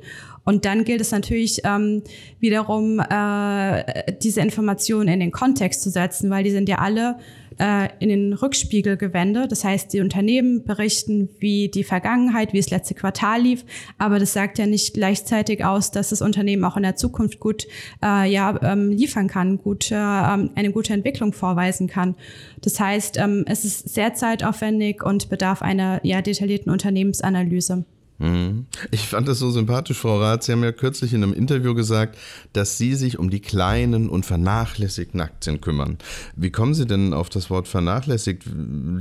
Und 0.49 0.65
dann 0.65 0.83
gilt 0.83 0.99
es 0.99 1.11
natürlich 1.11 1.61
ähm, 1.63 2.01
wiederum, 2.39 2.99
äh, 2.99 4.13
diese 4.19 4.41
Informationen 4.41 5.07
in 5.07 5.19
den 5.19 5.29
Kontext 5.29 5.83
zu 5.83 5.91
setzen, 5.91 6.31
weil 6.31 6.43
die 6.43 6.49
sind 6.49 6.67
ja 6.67 6.79
alle 6.79 7.17
äh, 7.59 7.87
in 7.99 8.09
den 8.09 8.33
Rückspiegel 8.33 8.97
gewendet. 8.97 9.51
Das 9.51 9.63
heißt, 9.63 9.93
die 9.93 10.01
Unternehmen 10.01 10.63
berichten, 10.63 11.29
wie 11.37 11.69
die 11.69 11.83
Vergangenheit, 11.83 12.51
wie 12.51 12.57
das 12.57 12.71
letzte 12.71 12.95
Quartal 12.95 13.43
lief, 13.43 13.63
aber 13.99 14.17
das 14.17 14.33
sagt 14.33 14.57
ja 14.57 14.65
nicht 14.65 14.95
gleichzeitig 14.95 15.63
aus, 15.63 15.91
dass 15.91 16.09
das 16.09 16.23
Unternehmen 16.23 16.63
auch 16.63 16.77
in 16.77 16.81
der 16.83 16.95
Zukunft 16.95 17.39
gut 17.39 17.67
äh, 18.03 18.27
ja, 18.27 18.59
ähm, 18.63 18.89
liefern 18.89 19.27
kann, 19.27 19.59
gut, 19.59 19.91
äh, 19.91 19.97
ähm, 19.97 20.49
eine 20.55 20.71
gute 20.71 20.93
Entwicklung 20.93 21.31
vorweisen 21.31 21.85
kann. 21.87 22.15
Das 22.61 22.79
heißt, 22.79 23.19
ähm, 23.19 23.45
es 23.47 23.65
ist 23.65 23.87
sehr 23.87 24.15
zeitaufwendig 24.15 25.03
und 25.03 25.29
bedarf 25.29 25.61
einer 25.61 26.03
ja, 26.03 26.23
detaillierten 26.23 26.71
Unternehmensanalyse. 26.71 27.85
Mhm. 28.19 28.65
Ich 28.91 29.07
fand 29.07 29.27
das 29.27 29.39
so 29.39 29.49
sympathisch, 29.49 29.97
Frau 29.97 30.19
Rath. 30.19 30.43
Sie 30.43 30.51
haben 30.51 30.63
ja 30.63 30.73
kürzlich 30.73 31.13
in 31.13 31.23
einem 31.23 31.33
Interview 31.33 31.73
gesagt, 31.73 32.17
dass 32.53 32.77
Sie 32.77 32.95
sich 32.95 33.17
um 33.17 33.29
die 33.29 33.39
kleinen 33.39 34.09
und 34.09 34.25
vernachlässigten 34.25 35.21
Aktien 35.21 35.61
kümmern. 35.61 35.97
Wie 36.35 36.51
kommen 36.51 36.73
Sie 36.73 36.85
denn 36.85 37.13
auf 37.13 37.29
das 37.29 37.49
Wort 37.49 37.67
vernachlässigt? 37.67 38.43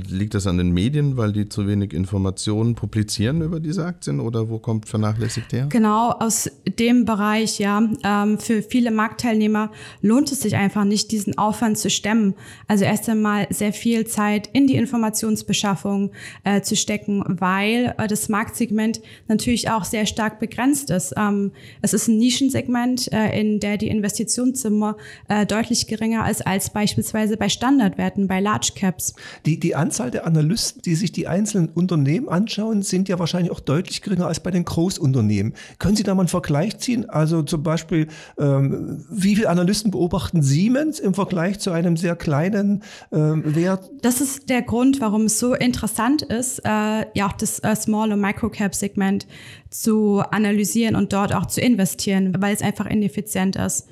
Liegt 0.07 0.33
das 0.33 0.47
an 0.47 0.57
den 0.57 0.71
Medien, 0.71 1.17
weil 1.17 1.33
die 1.33 1.49
zu 1.49 1.67
wenig 1.67 1.93
Informationen 1.93 2.75
publizieren 2.75 3.41
über 3.41 3.59
diese 3.59 3.85
Aktien 3.85 4.21
oder 4.21 4.49
wo 4.49 4.57
kommt 4.59 4.87
vernachlässigt 4.87 5.51
her? 5.51 5.67
Genau, 5.69 6.11
aus 6.11 6.49
dem 6.79 7.03
Bereich, 7.03 7.59
ja. 7.59 7.81
Ähm, 8.03 8.39
für 8.39 8.61
viele 8.61 8.91
Marktteilnehmer 8.91 9.71
lohnt 10.01 10.31
es 10.31 10.41
sich 10.41 10.55
einfach 10.55 10.85
nicht, 10.85 11.11
diesen 11.11 11.37
Aufwand 11.37 11.77
zu 11.77 11.89
stemmen. 11.89 12.35
Also 12.67 12.85
erst 12.85 13.09
einmal 13.09 13.47
sehr 13.49 13.73
viel 13.73 14.07
Zeit 14.07 14.49
in 14.53 14.65
die 14.65 14.75
Informationsbeschaffung 14.75 16.11
äh, 16.45 16.61
zu 16.61 16.77
stecken, 16.77 17.23
weil 17.27 17.93
äh, 17.97 18.07
das 18.07 18.29
Marktsegment 18.29 19.01
natürlich 19.27 19.69
auch 19.69 19.83
sehr 19.83 20.05
stark 20.05 20.39
begrenzt 20.39 20.89
ist. 20.89 21.13
Ähm, 21.17 21.51
es 21.81 21.93
ist 21.93 22.07
ein 22.07 22.17
Nischensegment, 22.17 23.11
äh, 23.11 23.39
in 23.39 23.59
der 23.59 23.77
die 23.77 23.87
Investitionssumme 23.87 24.95
äh, 25.27 25.45
deutlich 25.45 25.87
geringer 25.87 26.29
ist 26.29 26.45
als 26.45 26.69
beispielsweise 26.71 27.37
bei 27.37 27.49
Standardwerten, 27.49 28.27
bei 28.27 28.39
Large 28.39 28.71
Caps. 28.75 29.13
Die, 29.45 29.59
die 29.59 29.75
Anzahl 29.75 30.11
der 30.11 30.25
Analysten, 30.25 30.81
die 30.81 30.95
sich 30.95 31.11
die 31.11 31.27
einzelnen 31.27 31.69
Unternehmen 31.69 32.29
anschauen, 32.29 32.81
sind 32.81 33.09
ja 33.09 33.19
wahrscheinlich 33.19 33.51
auch 33.51 33.59
deutlich 33.59 34.01
geringer 34.01 34.27
als 34.27 34.39
bei 34.39 34.51
den 34.51 34.65
Großunternehmen. 34.65 35.53
Können 35.77 35.95
Sie 35.95 36.03
da 36.03 36.15
mal 36.15 36.21
einen 36.21 36.29
Vergleich 36.29 36.77
ziehen? 36.77 37.09
Also 37.09 37.43
zum 37.43 37.63
Beispiel, 37.63 38.07
ähm, 38.37 39.05
wie 39.09 39.35
viele 39.35 39.49
Analysten 39.49 39.91
beobachten 39.91 40.41
Siemens 40.41 40.99
im 40.99 41.13
Vergleich 41.13 41.59
zu 41.59 41.71
einem 41.71 41.97
sehr 41.97 42.15
kleinen 42.15 42.83
ähm, 43.11 43.55
Wert? 43.55 43.89
Das 44.01 44.21
ist 44.21 44.49
der 44.49 44.61
Grund, 44.61 45.01
warum 45.01 45.23
es 45.25 45.39
so 45.39 45.53
interessant 45.53 46.21
ist, 46.21 46.59
äh, 46.59 46.69
ja 46.69 47.27
auch 47.27 47.33
das 47.33 47.59
äh, 47.59 47.75
Small- 47.75 48.11
und 48.11 48.21
Microcap-Segment 48.21 48.98
Segment 48.99 49.27
zu 49.69 50.21
analysieren 50.31 50.95
und 50.95 51.13
dort 51.13 51.33
auch 51.33 51.45
zu 51.45 51.61
investieren, 51.61 52.33
weil 52.39 52.53
es 52.53 52.61
einfach 52.61 52.85
ineffizient 52.85 53.55
ist. 53.55 53.87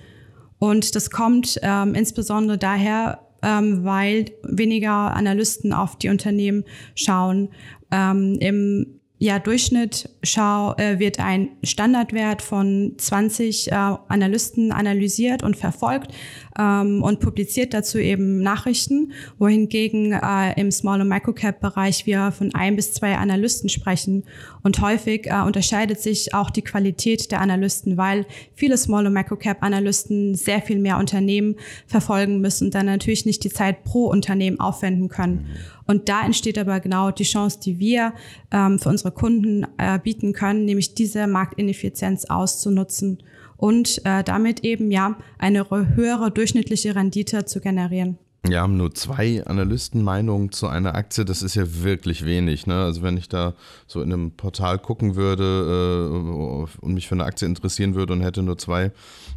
Und 0.59 0.95
das 0.95 1.11
kommt 1.11 1.59
ähm, 1.61 1.93
insbesondere 1.93 2.57
daher, 2.57 3.19
ähm, 3.43 3.83
weil 3.83 4.25
weniger 4.43 5.15
Analysten 5.15 5.71
auf 5.71 5.97
die 5.97 6.09
Unternehmen 6.09 6.63
schauen. 6.95 7.49
Ähm, 7.91 8.37
Im 8.39 8.97
ja, 9.19 9.39
Durchschnitt 9.39 10.09
schau, 10.21 10.75
äh, 10.75 10.99
wird 10.99 11.19
ein 11.19 11.49
Standardwert 11.63 12.41
von 12.41 12.93
20 12.97 13.71
äh, 13.71 13.75
Analysten 13.75 14.71
analysiert 14.71 15.41
und 15.41 15.57
verfolgt 15.57 16.11
ähm, 16.57 17.03
und 17.03 17.19
publiziert 17.19 17.73
dazu 17.73 17.97
eben 17.97 18.41
Nachrichten, 18.41 19.11
wohingegen 19.37 20.13
äh, 20.13 20.59
im 20.59 20.71
Small- 20.71 21.01
und 21.01 21.07
Microcap-Bereich 21.07 22.05
wir 22.05 22.31
von 22.31 22.53
ein 22.53 22.75
bis 22.75 22.93
zwei 22.93 23.15
Analysten 23.15 23.69
sprechen. 23.69 24.23
Und 24.63 24.81
häufig 24.81 25.27
äh, 25.27 25.41
unterscheidet 25.41 25.99
sich 25.99 26.33
auch 26.33 26.49
die 26.49 26.63
Qualität 26.63 27.31
der 27.31 27.41
Analysten, 27.41 27.97
weil 27.97 28.25
viele 28.53 28.77
Small- 28.77 29.05
und 29.05 29.13
Microcap-Analysten 29.13 30.35
sehr 30.35 30.61
viel 30.61 30.79
mehr 30.79 30.97
Unternehmen 30.97 31.55
verfolgen 31.85 32.41
müssen 32.41 32.65
und 32.65 32.75
dann 32.75 32.87
natürlich 32.87 33.25
nicht 33.25 33.43
die 33.43 33.49
Zeit 33.49 33.83
pro 33.83 34.07
Unternehmen 34.07 34.59
aufwenden 34.59 35.09
können. 35.09 35.47
Und 35.85 36.09
da 36.09 36.25
entsteht 36.25 36.57
aber 36.57 36.79
genau 36.81 37.11
die 37.11 37.23
Chance, 37.23 37.59
die 37.63 37.79
wir 37.79 38.13
ähm, 38.51 38.77
für 38.77 38.89
unsere 38.89 39.11
Kunden 39.11 39.65
äh, 39.77 39.97
bieten 39.99 40.33
können, 40.33 40.65
nämlich 40.65 40.93
diese 40.93 41.27
Marktineffizienz 41.27 42.25
auszunutzen 42.25 43.19
und 43.57 44.01
äh, 44.05 44.23
damit 44.23 44.63
eben 44.63 44.91
ja 44.91 45.17
eine 45.37 45.69
höhere 45.69 46.31
durchschnittliche 46.31 46.95
Rendite 46.95 47.45
zu 47.45 47.59
generieren. 47.59 48.17
Ja, 48.49 48.61
haben 48.61 48.77
nur 48.77 48.93
zwei 48.93 49.45
Analystenmeinungen 49.45 50.51
zu 50.51 50.67
einer 50.67 50.95
Aktie, 50.95 51.25
das 51.25 51.41
ist 51.41 51.55
ja 51.55 51.63
wirklich 51.83 52.25
wenig. 52.25 52.65
Ne? 52.65 52.75
Also 52.75 53.01
wenn 53.01 53.17
ich 53.17 53.27
da 53.27 53.53
so 53.87 54.01
in 54.01 54.13
einem 54.13 54.31
Portal 54.31 54.79
gucken 54.79 55.15
würde 55.15 56.09
äh, 56.13 56.85
und 56.85 56.93
mich 56.93 57.07
für 57.07 57.15
eine 57.15 57.25
Aktie 57.25 57.47
interessieren 57.47 57.95
würde 57.95 58.13
und 58.13 58.21
hätte 58.21 58.43
nur 58.43 58.57
zwei 58.57 58.91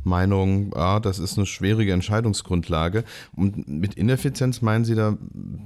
Meinungen, 0.05 0.71
ah, 0.75 1.01
das 1.01 1.19
ist 1.19 1.37
eine 1.37 1.47
schwierige 1.47 1.93
Entscheidungsgrundlage. 1.93 3.05
Und 3.35 3.69
mit 3.69 3.95
Ineffizienz 3.95 4.63
meinen 4.63 4.85
Sie 4.85 4.95
da, 4.95 5.17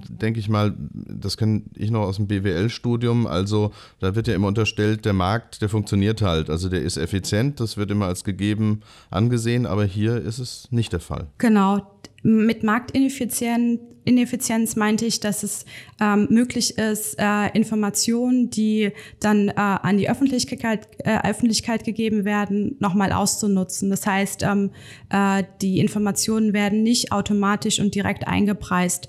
denke 0.09 0.41
ich 0.41 0.49
mal, 0.49 0.75
das 0.93 1.37
kenne 1.37 1.63
ich 1.75 1.91
noch 1.91 2.03
aus 2.03 2.17
dem 2.17 2.27
BWL-Studium, 2.27 3.27
also 3.27 3.73
da 4.01 4.15
wird 4.15 4.27
ja 4.27 4.35
immer 4.35 4.49
unterstellt, 4.49 5.05
der 5.05 5.13
Markt, 5.13 5.63
der 5.63 5.69
funktioniert 5.69 6.23
halt, 6.23 6.51
also 6.51 6.69
der 6.69 6.83
ist 6.83 6.97
effizient, 6.97 7.61
das 7.61 7.77
wird 7.77 7.91
immer 7.91 8.07
als 8.07 8.25
gegeben 8.25 8.81
angesehen, 9.11 9.67
aber 9.67 9.85
hier 9.85 10.17
ist 10.17 10.39
es 10.39 10.69
nicht 10.71 10.93
der 10.93 11.01
Fall. 11.01 11.27
Genau, 11.39 11.83
mit 12.25 12.65
Marktineffizienz 12.65 13.81
Ineffizienz 14.05 14.77
meinte 14.77 15.07
ich, 15.07 15.21
dass 15.21 15.43
es 15.43 15.65
ähm, 16.01 16.27
möglich 16.31 16.77
ist, 16.79 17.19
äh, 17.19 17.49
Informationen, 17.55 18.51
die 18.51 18.93
dann 19.21 19.49
äh, 19.49 19.55
an 19.57 19.97
die 19.97 20.11
Öffentlichkeit, 20.11 20.89
äh, 20.99 21.27
Öffentlichkeit 21.27 21.85
gegeben 21.85 22.25
werden, 22.25 22.77
nochmal 22.81 23.13
auszunutzen. 23.13 23.89
Das 23.89 24.07
heißt, 24.07 24.43
ähm, 24.43 24.71
äh, 25.09 25.45
die 25.63 25.79
Informationen 25.79 26.53
werden 26.53 26.83
nicht 26.83 27.13
automatisch 27.13 27.81
und 27.81 27.95
direkt 27.95 28.27
eingepreist 28.29 29.09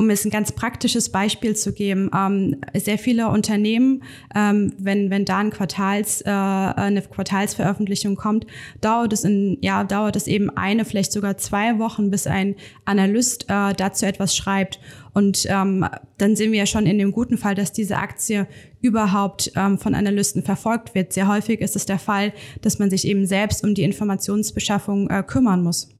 um 0.00 0.08
es 0.08 0.24
ein 0.24 0.30
ganz 0.30 0.50
praktisches 0.50 1.10
Beispiel 1.10 1.54
zu 1.54 1.74
geben, 1.74 2.10
ähm, 2.16 2.56
sehr 2.74 2.96
viele 2.96 3.28
Unternehmen, 3.28 4.02
ähm, 4.34 4.72
wenn, 4.78 5.10
wenn 5.10 5.26
da 5.26 5.36
ein 5.38 5.50
Quartals, 5.50 6.22
äh, 6.22 6.30
eine 6.30 7.02
Quartalsveröffentlichung 7.02 8.16
kommt, 8.16 8.46
dauert 8.80 9.12
es 9.12 9.24
in, 9.24 9.58
ja, 9.60 9.84
dauert 9.84 10.16
es 10.16 10.26
eben 10.26 10.48
eine, 10.56 10.86
vielleicht 10.86 11.12
sogar 11.12 11.36
zwei 11.36 11.78
Wochen, 11.78 12.10
bis 12.10 12.26
ein 12.26 12.54
Analyst 12.86 13.44
äh, 13.50 13.74
dazu 13.74 14.06
etwas 14.06 14.34
schreibt. 14.34 14.80
Und 15.12 15.44
ähm, 15.50 15.86
dann 16.16 16.34
sehen 16.34 16.52
wir 16.52 16.60
ja 16.60 16.66
schon 16.66 16.86
in 16.86 16.96
dem 16.96 17.12
guten 17.12 17.36
Fall, 17.36 17.54
dass 17.54 17.70
diese 17.70 17.98
Aktie 17.98 18.46
überhaupt 18.80 19.52
ähm, 19.54 19.76
von 19.76 19.94
Analysten 19.94 20.42
verfolgt 20.42 20.94
wird. 20.94 21.12
Sehr 21.12 21.28
häufig 21.28 21.60
ist 21.60 21.76
es 21.76 21.84
der 21.84 21.98
Fall, 21.98 22.32
dass 22.62 22.78
man 22.78 22.88
sich 22.88 23.06
eben 23.06 23.26
selbst 23.26 23.62
um 23.64 23.74
die 23.74 23.82
Informationsbeschaffung 23.82 25.10
äh, 25.10 25.22
kümmern 25.22 25.62
muss. 25.62 25.99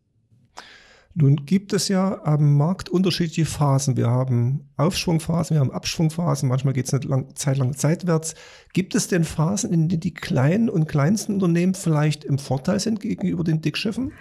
Nun 1.14 1.44
gibt 1.44 1.72
es 1.72 1.88
ja 1.88 2.24
am 2.24 2.56
Markt 2.56 2.88
unterschiedliche 2.88 3.44
Phasen. 3.44 3.96
Wir 3.96 4.08
haben 4.08 4.68
Aufschwungphasen, 4.76 5.56
wir 5.56 5.60
haben 5.60 5.72
Abschwungphasen, 5.72 6.48
manchmal 6.48 6.72
geht 6.72 6.86
es 6.86 6.94
eine 6.94 7.04
lang, 7.04 7.34
Zeit 7.34 7.58
lang 7.58 7.72
seitwärts. 7.72 8.34
Gibt 8.72 8.94
es 8.94 9.08
denn 9.08 9.24
Phasen, 9.24 9.72
in 9.72 9.88
denen 9.88 10.00
die 10.00 10.14
kleinen 10.14 10.70
und 10.70 10.86
kleinsten 10.86 11.34
Unternehmen 11.34 11.74
vielleicht 11.74 12.24
im 12.24 12.38
Vorteil 12.38 12.78
sind 12.78 13.00
gegenüber 13.00 13.42
den 13.42 13.60
Dickschiffen? 13.60 14.12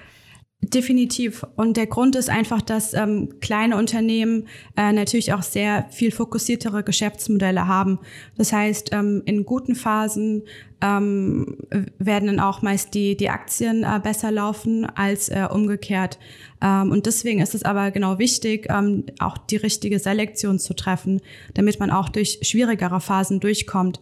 Definitiv. 0.61 1.45
Und 1.55 1.77
der 1.77 1.87
Grund 1.87 2.17
ist 2.17 2.29
einfach, 2.29 2.61
dass 2.61 2.93
ähm, 2.93 3.39
kleine 3.39 3.77
Unternehmen 3.77 4.47
äh, 4.75 4.91
natürlich 4.91 5.31
auch 5.31 5.41
sehr 5.41 5.85
viel 5.89 6.11
fokussiertere 6.11 6.83
Geschäftsmodelle 6.83 7.65
haben. 7.65 7.97
Das 8.37 8.51
heißt, 8.51 8.89
ähm, 8.91 9.21
in 9.25 9.45
guten 9.45 9.73
Phasen 9.73 10.43
ähm, 10.81 11.55
werden 11.97 12.27
dann 12.27 12.39
auch 12.41 12.61
meist 12.61 12.93
die, 12.93 13.15
die 13.15 13.29
Aktien 13.29 13.83
äh, 13.83 14.01
besser 14.03 14.31
laufen 14.31 14.85
als 14.85 15.29
äh, 15.29 15.47
umgekehrt. 15.49 16.19
Ähm, 16.61 16.91
und 16.91 17.05
deswegen 17.05 17.39
ist 17.39 17.55
es 17.55 17.63
aber 17.63 17.91
genau 17.91 18.19
wichtig, 18.19 18.67
ähm, 18.69 19.05
auch 19.19 19.37
die 19.37 19.57
richtige 19.57 19.97
Selektion 19.97 20.59
zu 20.59 20.73
treffen, 20.73 21.21
damit 21.53 21.79
man 21.79 21.89
auch 21.89 22.09
durch 22.09 22.39
schwierigere 22.41 22.99
Phasen 22.99 23.39
durchkommt. 23.39 24.01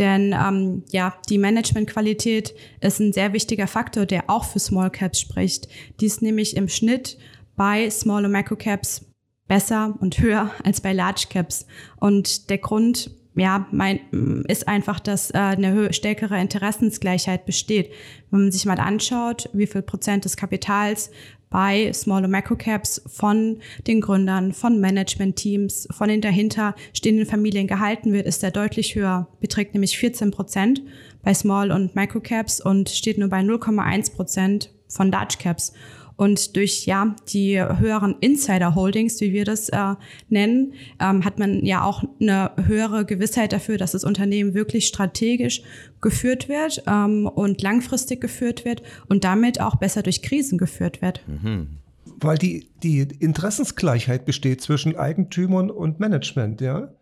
Denn 0.00 0.32
ähm, 0.32 0.82
ja, 0.90 1.14
die 1.28 1.36
Managementqualität 1.36 2.54
ist 2.80 3.00
ein 3.00 3.12
sehr 3.12 3.34
wichtiger 3.34 3.66
Faktor, 3.66 4.06
der 4.06 4.24
auch 4.28 4.44
für 4.44 4.58
Small 4.58 4.90
Caps 4.90 5.20
spricht. 5.20 5.68
Die 6.00 6.06
ist 6.06 6.22
nämlich 6.22 6.56
im 6.56 6.68
Schnitt 6.68 7.18
bei 7.54 7.90
Small 7.90 8.24
und 8.24 8.32
Micro 8.32 8.56
Caps 8.56 9.04
besser 9.46 9.94
und 10.00 10.18
höher 10.18 10.50
als 10.64 10.80
bei 10.80 10.94
Large 10.94 11.26
Caps. 11.28 11.66
Und 11.96 12.48
der 12.48 12.58
Grund 12.58 13.10
ja, 13.36 13.66
mein, 13.70 14.44
ist 14.48 14.66
einfach, 14.66 14.98
dass 15.00 15.30
äh, 15.30 15.38
eine 15.38 15.92
stärkere 15.92 16.40
Interessensgleichheit 16.40 17.46
besteht. 17.46 17.90
Wenn 18.30 18.42
man 18.42 18.52
sich 18.52 18.66
mal 18.66 18.78
anschaut, 18.78 19.48
wie 19.52 19.66
viel 19.66 19.82
Prozent 19.82 20.24
des 20.24 20.36
Kapitals 20.36 21.10
bei 21.48 21.92
Small- 21.92 22.24
und 22.24 22.30
Microcaps 22.30 23.02
von 23.06 23.58
den 23.86 24.00
Gründern, 24.00 24.52
von 24.52 24.80
Management-Teams, 24.80 25.88
von 25.90 26.08
den 26.08 26.20
dahinter 26.20 26.74
stehenden 26.92 27.26
Familien 27.26 27.66
gehalten 27.66 28.12
wird, 28.12 28.26
ist 28.26 28.42
er 28.42 28.52
deutlich 28.52 28.94
höher, 28.94 29.26
beträgt 29.40 29.74
nämlich 29.74 29.98
14 29.98 30.30
Prozent 30.30 30.82
bei 31.22 31.34
Small- 31.34 31.72
und 31.72 31.96
Microcaps 31.96 32.60
und 32.60 32.88
steht 32.88 33.18
nur 33.18 33.28
bei 33.28 33.40
0,1 33.40 34.14
Prozent 34.14 34.70
von 34.88 35.10
Large 35.10 35.36
Caps. 35.38 35.72
Und 36.20 36.54
durch 36.54 36.84
ja 36.84 37.16
die 37.32 37.58
höheren 37.58 38.14
Insider-Holdings, 38.20 39.22
wie 39.22 39.32
wir 39.32 39.46
das 39.46 39.70
äh, 39.70 39.94
nennen, 40.28 40.74
ähm, 41.00 41.24
hat 41.24 41.38
man 41.38 41.64
ja 41.64 41.82
auch 41.82 42.04
eine 42.20 42.50
höhere 42.62 43.06
Gewissheit 43.06 43.54
dafür, 43.54 43.78
dass 43.78 43.92
das 43.92 44.04
Unternehmen 44.04 44.52
wirklich 44.52 44.86
strategisch 44.86 45.62
geführt 46.02 46.50
wird 46.50 46.82
ähm, 46.86 47.26
und 47.26 47.62
langfristig 47.62 48.20
geführt 48.20 48.66
wird 48.66 48.82
und 49.08 49.24
damit 49.24 49.62
auch 49.62 49.76
besser 49.76 50.02
durch 50.02 50.20
Krisen 50.20 50.58
geführt 50.58 51.00
wird. 51.00 51.22
Mhm. 51.26 51.78
Weil 52.04 52.36
die, 52.36 52.66
die 52.82 53.00
Interessensgleichheit 53.18 54.26
besteht 54.26 54.60
zwischen 54.60 54.96
Eigentümern 54.96 55.70
und 55.70 56.00
Management, 56.00 56.60
ja? 56.60 56.92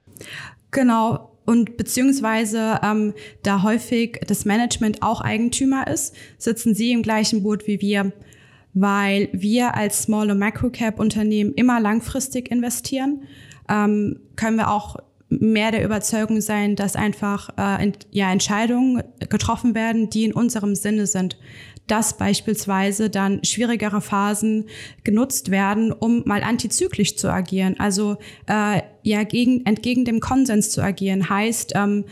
Genau, 0.71 1.37
und 1.45 1.77
beziehungsweise 1.77 2.79
ähm, 2.85 3.15
da 3.43 3.65
häufig 3.65 4.21
das 4.29 4.45
Management 4.45 5.03
auch 5.03 5.23
Eigentümer 5.23 5.89
ist, 5.89 6.15
sitzen 6.37 6.77
sie 6.77 6.93
im 6.93 7.03
gleichen 7.03 7.43
Boot 7.43 7.67
wie 7.67 7.81
wir 7.81 8.13
weil 8.81 9.29
wir 9.33 9.75
als 9.75 10.03
Small- 10.03 10.31
und 10.31 10.39
Microcap-Unternehmen 10.39 11.53
immer 11.55 11.81
langfristig 11.81 12.51
investieren, 12.51 13.23
ähm, 13.69 14.21
können 14.37 14.57
wir 14.57 14.71
auch 14.71 14.97
mehr 15.31 15.73
der 15.73 15.85
Überzeugung 15.85 16.41
sein, 16.41 16.77
dass 16.77 16.97
einfach 16.97 17.51
äh, 17.59 17.93
ja, 18.11 18.33
Entscheidungen 18.33 19.03
getroffen 19.29 19.75
werden, 19.75 20.09
die 20.09 20.25
in 20.25 20.33
unserem 20.33 20.75
Sinne 20.75 21.07
sind. 21.07 21.37
Dass 21.87 22.19
beispielsweise 22.19 23.09
dann 23.09 23.43
schwierigere 23.45 24.01
Phasen 24.01 24.67
genutzt 25.05 25.51
werden, 25.51 25.91
um 25.91 26.23
mal 26.27 26.43
antizyklisch 26.43 27.17
zu 27.17 27.33
agieren. 27.33 27.77
Also 27.79 28.17
äh, 28.47 28.83
ja 29.03 29.23
gegen, 29.25 29.65
entgegen 29.65 30.05
dem 30.05 30.21
Konsens 30.21 30.71
zu 30.71 30.83
agieren. 30.83 31.29
Heißt 31.31 31.73
ähm, 31.75 32.05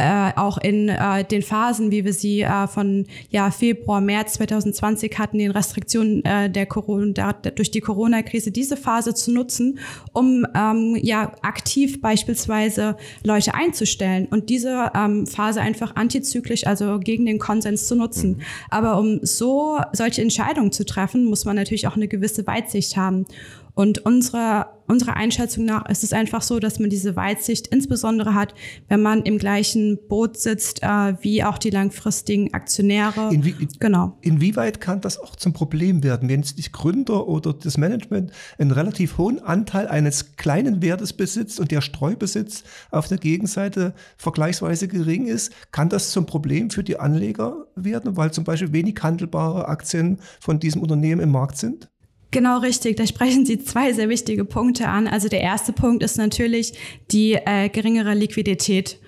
äh, 0.00 0.32
auch 0.36 0.58
in 0.58 0.88
äh, 0.88 1.24
den 1.24 1.42
Phasen, 1.42 1.90
wie 1.90 2.04
wir 2.04 2.12
sie 2.12 2.42
äh, 2.42 2.66
von 2.66 3.06
ja, 3.30 3.50
Februar, 3.50 4.00
März 4.00 4.34
2020 4.34 5.18
hatten, 5.18 5.38
den 5.38 5.50
Restriktionen 5.50 6.24
äh, 6.24 6.50
der 6.50 6.66
Corona, 6.66 7.32
der, 7.32 7.52
durch 7.52 7.70
die 7.70 7.80
Corona-Krise, 7.80 8.50
diese 8.50 8.76
Phase 8.76 9.14
zu 9.14 9.32
nutzen, 9.32 9.78
um 10.12 10.46
ähm, 10.54 10.96
ja 11.00 11.32
aktiv 11.42 12.00
beispielsweise 12.00 12.96
Leute 13.24 13.54
einzustellen 13.54 14.26
und 14.30 14.48
diese 14.48 14.90
ähm, 14.94 15.26
Phase 15.26 15.60
einfach 15.60 15.96
antizyklisch, 15.96 16.66
also 16.66 16.98
gegen 16.98 17.26
den 17.26 17.38
Konsens 17.38 17.86
zu 17.86 17.94
nutzen. 17.94 18.30
Mhm. 18.30 18.42
Aber 18.70 18.98
um 18.98 19.20
so 19.22 19.78
solche 19.92 20.22
Entscheidungen 20.22 20.72
zu 20.72 20.84
treffen, 20.84 21.24
muss 21.24 21.44
man 21.44 21.56
natürlich 21.56 21.86
auch 21.86 21.96
eine 21.96 22.08
gewisse 22.08 22.46
Weitsicht 22.46 22.96
haben. 22.96 23.26
Und 23.74 24.04
unsere, 24.04 24.66
unserer 24.88 25.16
Einschätzung 25.16 25.64
nach 25.64 25.88
ist 25.88 26.04
es 26.04 26.12
einfach 26.12 26.42
so, 26.42 26.58
dass 26.58 26.78
man 26.80 26.90
diese 26.90 27.16
Weitsicht 27.16 27.68
insbesondere 27.68 28.34
hat, 28.34 28.54
wenn 28.88 29.00
man 29.00 29.22
im 29.22 29.38
gleichen 29.38 29.89
Boot 29.96 30.36
sitzt 30.36 30.82
äh, 30.82 31.14
wie 31.22 31.44
auch 31.44 31.58
die 31.58 31.70
langfristigen 31.70 32.52
Aktionäre. 32.54 33.32
Inwie 33.32 33.54
genau. 33.78 34.16
Inwieweit 34.20 34.80
kann 34.80 35.00
das 35.00 35.18
auch 35.18 35.36
zum 35.36 35.52
Problem 35.52 36.02
werden, 36.02 36.28
wenn 36.28 36.40
jetzt 36.40 36.58
die 36.58 36.70
Gründer 36.70 37.26
oder 37.28 37.52
das 37.52 37.78
Management 37.78 38.32
einen 38.58 38.70
relativ 38.70 39.18
hohen 39.18 39.40
Anteil 39.40 39.88
eines 39.88 40.36
kleinen 40.36 40.82
Wertes 40.82 41.12
besitzt 41.12 41.60
und 41.60 41.70
der 41.70 41.80
Streubesitz 41.80 42.64
auf 42.90 43.08
der 43.08 43.18
Gegenseite 43.18 43.94
vergleichsweise 44.16 44.88
gering 44.88 45.26
ist? 45.26 45.52
Kann 45.72 45.88
das 45.88 46.10
zum 46.10 46.26
Problem 46.26 46.70
für 46.70 46.84
die 46.84 46.98
Anleger 46.98 47.66
werden, 47.76 48.16
weil 48.16 48.32
zum 48.32 48.44
Beispiel 48.44 48.72
wenig 48.72 48.96
handelbare 49.02 49.68
Aktien 49.68 50.18
von 50.40 50.60
diesem 50.60 50.82
Unternehmen 50.82 51.20
im 51.20 51.30
Markt 51.30 51.56
sind? 51.56 51.88
Genau 52.32 52.58
richtig, 52.58 52.96
da 52.96 53.06
sprechen 53.06 53.44
Sie 53.44 53.58
zwei 53.58 53.92
sehr 53.92 54.08
wichtige 54.08 54.44
Punkte 54.44 54.86
an. 54.86 55.08
Also 55.08 55.28
der 55.28 55.40
erste 55.40 55.72
Punkt 55.72 56.02
ist 56.04 56.16
natürlich 56.16 56.74
die 57.10 57.32
äh, 57.32 57.68
geringere 57.68 58.14
Liquidität. 58.14 58.98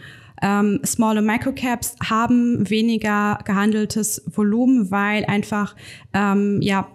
Ähm, 0.43 0.81
Small- 0.85 1.19
und 1.19 1.27
Microcaps 1.27 1.95
haben 2.03 2.69
weniger 2.69 3.39
gehandeltes 3.45 4.23
Volumen, 4.27 4.91
weil 4.91 5.25
einfach 5.25 5.77
ähm, 6.13 6.61
ja, 6.61 6.89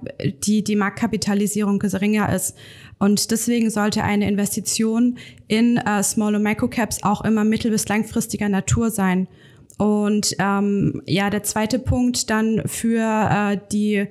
die, 0.44 0.64
die 0.64 0.76
Marktkapitalisierung 0.76 1.80
geringer 1.80 2.34
ist. 2.34 2.58
Und 3.00 3.32
deswegen 3.32 3.70
sollte 3.70 4.04
eine 4.04 4.28
Investition 4.28 5.18
in 5.48 5.78
äh, 5.78 6.04
Small- 6.04 6.36
und 6.36 6.44
Microcaps 6.44 7.04
auch 7.04 7.24
immer 7.24 7.44
mittel- 7.44 7.72
bis 7.72 7.88
langfristiger 7.88 8.50
Natur 8.50 8.92
sein. 8.92 9.28
Und 9.78 10.36
ähm, 10.40 11.04
ja, 11.06 11.30
der 11.30 11.44
zweite 11.44 11.78
Punkt 11.78 12.32
dann 12.32 12.64
für 12.66 13.04
äh, 13.04 13.60
die, 13.72 14.08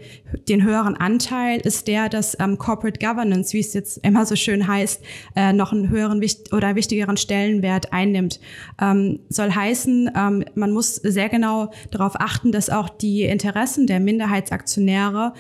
den 0.49 0.63
höheren 0.63 0.97
Anteil 0.97 1.59
ist 1.59 1.89
der, 1.89 2.09
dass 2.09 2.39
ähm, 2.39 2.57
Corporate 2.57 3.05
Governance, 3.05 3.53
wie 3.53 3.59
es 3.59 3.75
jetzt 3.75 3.99
immer 4.05 4.25
so 4.27 4.37
schön 4.37 4.69
heißt, 4.69 5.03
äh, 5.35 5.53
noch 5.53 5.73
einen 5.73 5.89
höheren 5.89 6.25
oder 6.53 6.77
wichtigeren 6.77 7.17
Stellenwert 7.17 7.93
einnimmt. 7.93 8.39
Ähm, 8.81 9.19
soll 9.29 9.51
heißen, 9.51 10.11
ähm, 10.17 10.45
man 10.55 10.71
muss 10.71 10.95
sehr 10.95 11.29
genau 11.29 11.73
darauf 11.91 12.21
achten, 12.21 12.53
dass 12.53 12.71
auch 12.71 12.89
die 12.89 13.25
Interessen 13.25 13.89
der 13.89 13.99
Minderheitsaktionäre 13.99 15.33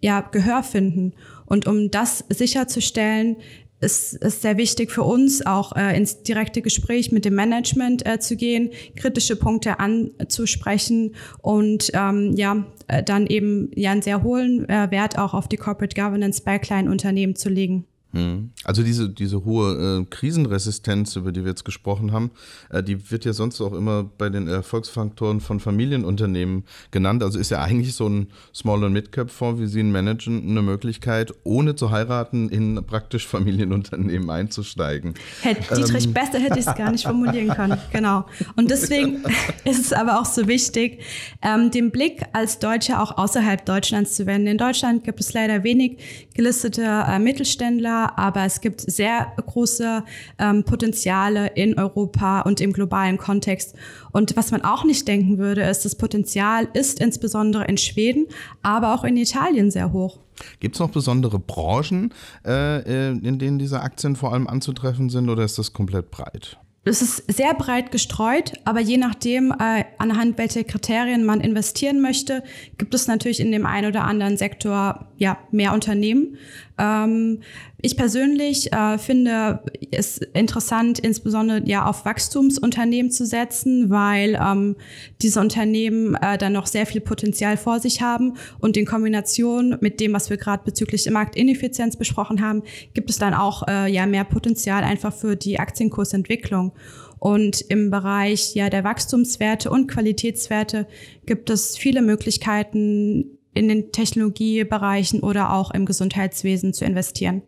ja 0.00 0.22
Gehör 0.22 0.62
finden. 0.62 1.12
Und 1.46 1.66
um 1.66 1.90
das 1.90 2.24
sicherzustellen, 2.30 3.36
ist, 3.84 4.14
ist 4.14 4.42
sehr 4.42 4.56
wichtig 4.56 4.90
für 4.90 5.02
uns, 5.02 5.44
auch 5.46 5.76
äh, 5.76 5.96
ins 5.96 6.22
direkte 6.22 6.62
Gespräch 6.62 7.12
mit 7.12 7.24
dem 7.24 7.34
Management 7.34 8.06
äh, 8.06 8.18
zu 8.18 8.36
gehen, 8.36 8.70
kritische 8.96 9.36
Punkte 9.36 9.78
anzusprechen 9.78 11.14
und 11.40 11.90
ähm, 11.94 12.32
ja, 12.34 12.66
äh, 12.88 13.02
dann 13.02 13.26
eben 13.26 13.70
ja 13.74 13.92
einen 13.92 14.02
sehr 14.02 14.22
hohen 14.22 14.68
äh, 14.68 14.90
Wert 14.90 15.18
auch 15.18 15.34
auf 15.34 15.48
die 15.48 15.56
Corporate 15.56 15.94
Governance 15.94 16.42
bei 16.42 16.58
kleinen 16.58 16.88
Unternehmen 16.88 17.36
zu 17.36 17.48
legen. 17.48 17.86
Hm. 18.14 18.50
Also 18.62 18.84
diese, 18.84 19.10
diese 19.10 19.44
hohe 19.44 20.02
äh, 20.02 20.04
Krisenresistenz, 20.08 21.16
über 21.16 21.32
die 21.32 21.42
wir 21.42 21.50
jetzt 21.50 21.64
gesprochen 21.64 22.12
haben, 22.12 22.30
äh, 22.70 22.80
die 22.80 23.10
wird 23.10 23.24
ja 23.24 23.32
sonst 23.32 23.60
auch 23.60 23.72
immer 23.72 24.04
bei 24.04 24.30
den 24.30 24.46
Erfolgsfaktoren 24.46 25.40
von 25.40 25.58
Familienunternehmen 25.58 26.62
genannt. 26.92 27.24
Also 27.24 27.40
ist 27.40 27.50
ja 27.50 27.60
eigentlich 27.60 27.94
so 27.94 28.08
ein 28.08 28.28
Small- 28.54 28.84
und 28.84 28.92
Mid-Cap-Fonds, 28.92 29.60
wie 29.60 29.66
Sie 29.66 29.80
ihn 29.80 29.90
managen, 29.90 30.48
eine 30.48 30.62
Möglichkeit, 30.62 31.34
ohne 31.42 31.74
zu 31.74 31.90
heiraten, 31.90 32.48
in 32.50 32.76
praktisch 32.86 33.26
Familienunternehmen 33.26 34.30
einzusteigen. 34.30 35.14
Herr 35.42 35.54
Dietrich, 35.54 36.06
ähm. 36.06 36.12
besser 36.12 36.38
hätte 36.38 36.60
ich 36.60 36.66
es 36.66 36.74
gar 36.76 36.92
nicht 36.92 37.04
formulieren 37.04 37.48
können. 37.48 37.78
Genau. 37.92 38.26
Und 38.54 38.70
deswegen 38.70 39.24
ist 39.64 39.86
es 39.86 39.92
aber 39.92 40.20
auch 40.20 40.24
so 40.24 40.46
wichtig, 40.46 41.00
ähm, 41.42 41.72
den 41.72 41.90
Blick 41.90 42.22
als 42.32 42.60
Deutscher 42.60 43.02
auch 43.02 43.18
außerhalb 43.18 43.66
Deutschlands 43.66 44.14
zu 44.14 44.26
wenden. 44.26 44.46
In 44.46 44.58
Deutschland 44.58 45.02
gibt 45.02 45.18
es 45.18 45.32
leider 45.32 45.64
wenig 45.64 45.98
gelistete 46.34 46.82
äh, 46.82 47.18
Mittelständler, 47.18 48.03
aber 48.16 48.44
es 48.44 48.60
gibt 48.60 48.80
sehr 48.80 49.32
große 49.36 50.02
ähm, 50.38 50.64
Potenziale 50.64 51.48
in 51.48 51.78
Europa 51.78 52.42
und 52.42 52.60
im 52.60 52.72
globalen 52.72 53.18
Kontext. 53.18 53.74
Und 54.12 54.36
was 54.36 54.50
man 54.50 54.62
auch 54.62 54.84
nicht 54.84 55.06
denken 55.08 55.38
würde, 55.38 55.62
ist, 55.62 55.84
das 55.84 55.96
Potenzial 55.96 56.68
ist 56.72 57.00
insbesondere 57.00 57.64
in 57.64 57.78
Schweden, 57.78 58.26
aber 58.62 58.94
auch 58.94 59.04
in 59.04 59.16
Italien 59.16 59.70
sehr 59.70 59.92
hoch. 59.92 60.18
Gibt 60.60 60.76
es 60.76 60.80
noch 60.80 60.90
besondere 60.90 61.38
Branchen, 61.38 62.12
äh, 62.44 62.78
äh, 62.78 63.10
in 63.10 63.38
denen 63.38 63.58
diese 63.58 63.80
Aktien 63.80 64.16
vor 64.16 64.32
allem 64.32 64.48
anzutreffen 64.48 65.08
sind, 65.08 65.28
oder 65.28 65.44
ist 65.44 65.58
das 65.58 65.72
komplett 65.72 66.10
breit? 66.10 66.58
Es 66.86 67.00
ist 67.00 67.24
sehr 67.32 67.54
breit 67.54 67.92
gestreut, 67.92 68.52
aber 68.66 68.80
je 68.80 68.98
nachdem, 68.98 69.52
äh, 69.52 69.84
anhand 69.96 70.36
welcher 70.36 70.64
Kriterien 70.64 71.24
man 71.24 71.40
investieren 71.40 72.02
möchte, 72.02 72.42
gibt 72.76 72.92
es 72.92 73.06
natürlich 73.06 73.40
in 73.40 73.50
dem 73.52 73.64
einen 73.64 73.88
oder 73.88 74.04
anderen 74.04 74.36
Sektor 74.36 75.06
ja 75.16 75.38
mehr 75.50 75.72
Unternehmen. 75.72 76.36
Ähm, 76.76 77.40
ich 77.84 77.98
persönlich 77.98 78.72
äh, 78.72 78.96
finde 78.96 79.60
es 79.90 80.16
interessant, 80.16 80.98
insbesondere 80.98 81.62
ja 81.66 81.84
auf 81.84 82.06
Wachstumsunternehmen 82.06 83.10
zu 83.10 83.26
setzen, 83.26 83.90
weil 83.90 84.40
ähm, 84.42 84.76
diese 85.20 85.38
Unternehmen 85.38 86.14
äh, 86.14 86.38
dann 86.38 86.54
noch 86.54 86.66
sehr 86.66 86.86
viel 86.86 87.02
Potenzial 87.02 87.58
vor 87.58 87.80
sich 87.80 88.00
haben 88.00 88.38
und 88.58 88.78
in 88.78 88.86
Kombination 88.86 89.76
mit 89.80 90.00
dem, 90.00 90.14
was 90.14 90.30
wir 90.30 90.38
gerade 90.38 90.64
bezüglich 90.64 91.08
Marktineffizienz 91.10 91.96
besprochen 91.96 92.40
haben, 92.40 92.62
gibt 92.94 93.10
es 93.10 93.18
dann 93.18 93.34
auch 93.34 93.68
äh, 93.68 93.92
ja 93.92 94.06
mehr 94.06 94.24
Potenzial 94.24 94.82
einfach 94.82 95.12
für 95.12 95.36
die 95.36 95.60
Aktienkursentwicklung. 95.60 96.72
Und 97.18 97.60
im 97.62 97.90
Bereich 97.90 98.54
ja 98.54 98.70
der 98.70 98.84
Wachstumswerte 98.84 99.70
und 99.70 99.88
Qualitätswerte 99.88 100.86
gibt 101.26 101.50
es 101.50 101.76
viele 101.76 102.00
Möglichkeiten 102.00 103.33
in 103.54 103.68
den 103.68 103.92
Technologiebereichen 103.92 105.20
oder 105.20 105.52
auch 105.52 105.70
im 105.70 105.86
Gesundheitswesen 105.86 106.74
zu 106.74 106.84
investieren. 106.84 107.42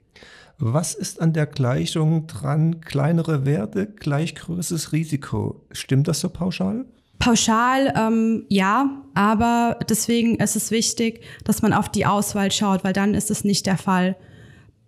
Was 0.59 0.95
ist 0.95 1.21
an 1.21 1.35
der 1.35 1.47
Gleichung 1.47 2.27
dran? 2.27 2.81
Kleinere 2.81 3.45
Werte 3.45 3.87
gleich 3.87 4.35
größeres 4.35 4.93
Risiko. 4.93 5.61
Stimmt 5.71 6.09
das 6.09 6.21
so 6.21 6.31
pauschal? 6.31 6.87
Pauschal 7.19 7.93
ähm, 7.97 8.45
ja, 8.49 9.03
aber 9.15 9.79
deswegen 9.89 10.37
ist 10.37 10.57
es 10.57 10.71
wichtig, 10.71 11.23
dass 11.45 11.61
man 11.61 11.73
auf 11.73 11.89
die 11.89 12.07
Auswahl 12.07 12.53
schaut, 12.53 12.85
weil 12.85 12.93
dann 12.93 13.15
ist 13.15 13.31
es 13.31 13.45
nicht 13.45 13.67
der 13.67 13.79
Fall. 13.79 14.17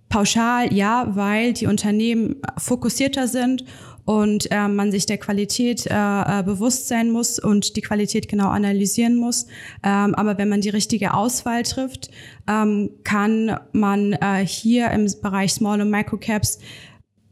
Pauschal 0.08 0.72
ja, 0.72 1.14
weil 1.14 1.52
die 1.52 1.66
Unternehmen 1.66 2.36
fokussierter 2.56 3.28
sind 3.28 3.64
und 4.08 4.50
äh, 4.50 4.68
man 4.68 4.90
sich 4.90 5.04
der 5.04 5.18
Qualität 5.18 5.84
äh, 5.84 5.92
äh, 5.92 6.42
bewusst 6.42 6.88
sein 6.88 7.10
muss 7.10 7.38
und 7.38 7.76
die 7.76 7.82
Qualität 7.82 8.26
genau 8.26 8.48
analysieren 8.48 9.16
muss. 9.16 9.44
Ähm, 9.84 10.14
aber 10.14 10.38
wenn 10.38 10.48
man 10.48 10.62
die 10.62 10.70
richtige 10.70 11.12
Auswahl 11.12 11.62
trifft, 11.62 12.10
ähm, 12.48 12.88
kann 13.04 13.60
man 13.72 14.14
äh, 14.14 14.46
hier 14.46 14.90
im 14.92 15.12
Bereich 15.20 15.52
Small 15.52 15.82
und 15.82 15.90
Micro 15.90 16.16
Caps 16.16 16.58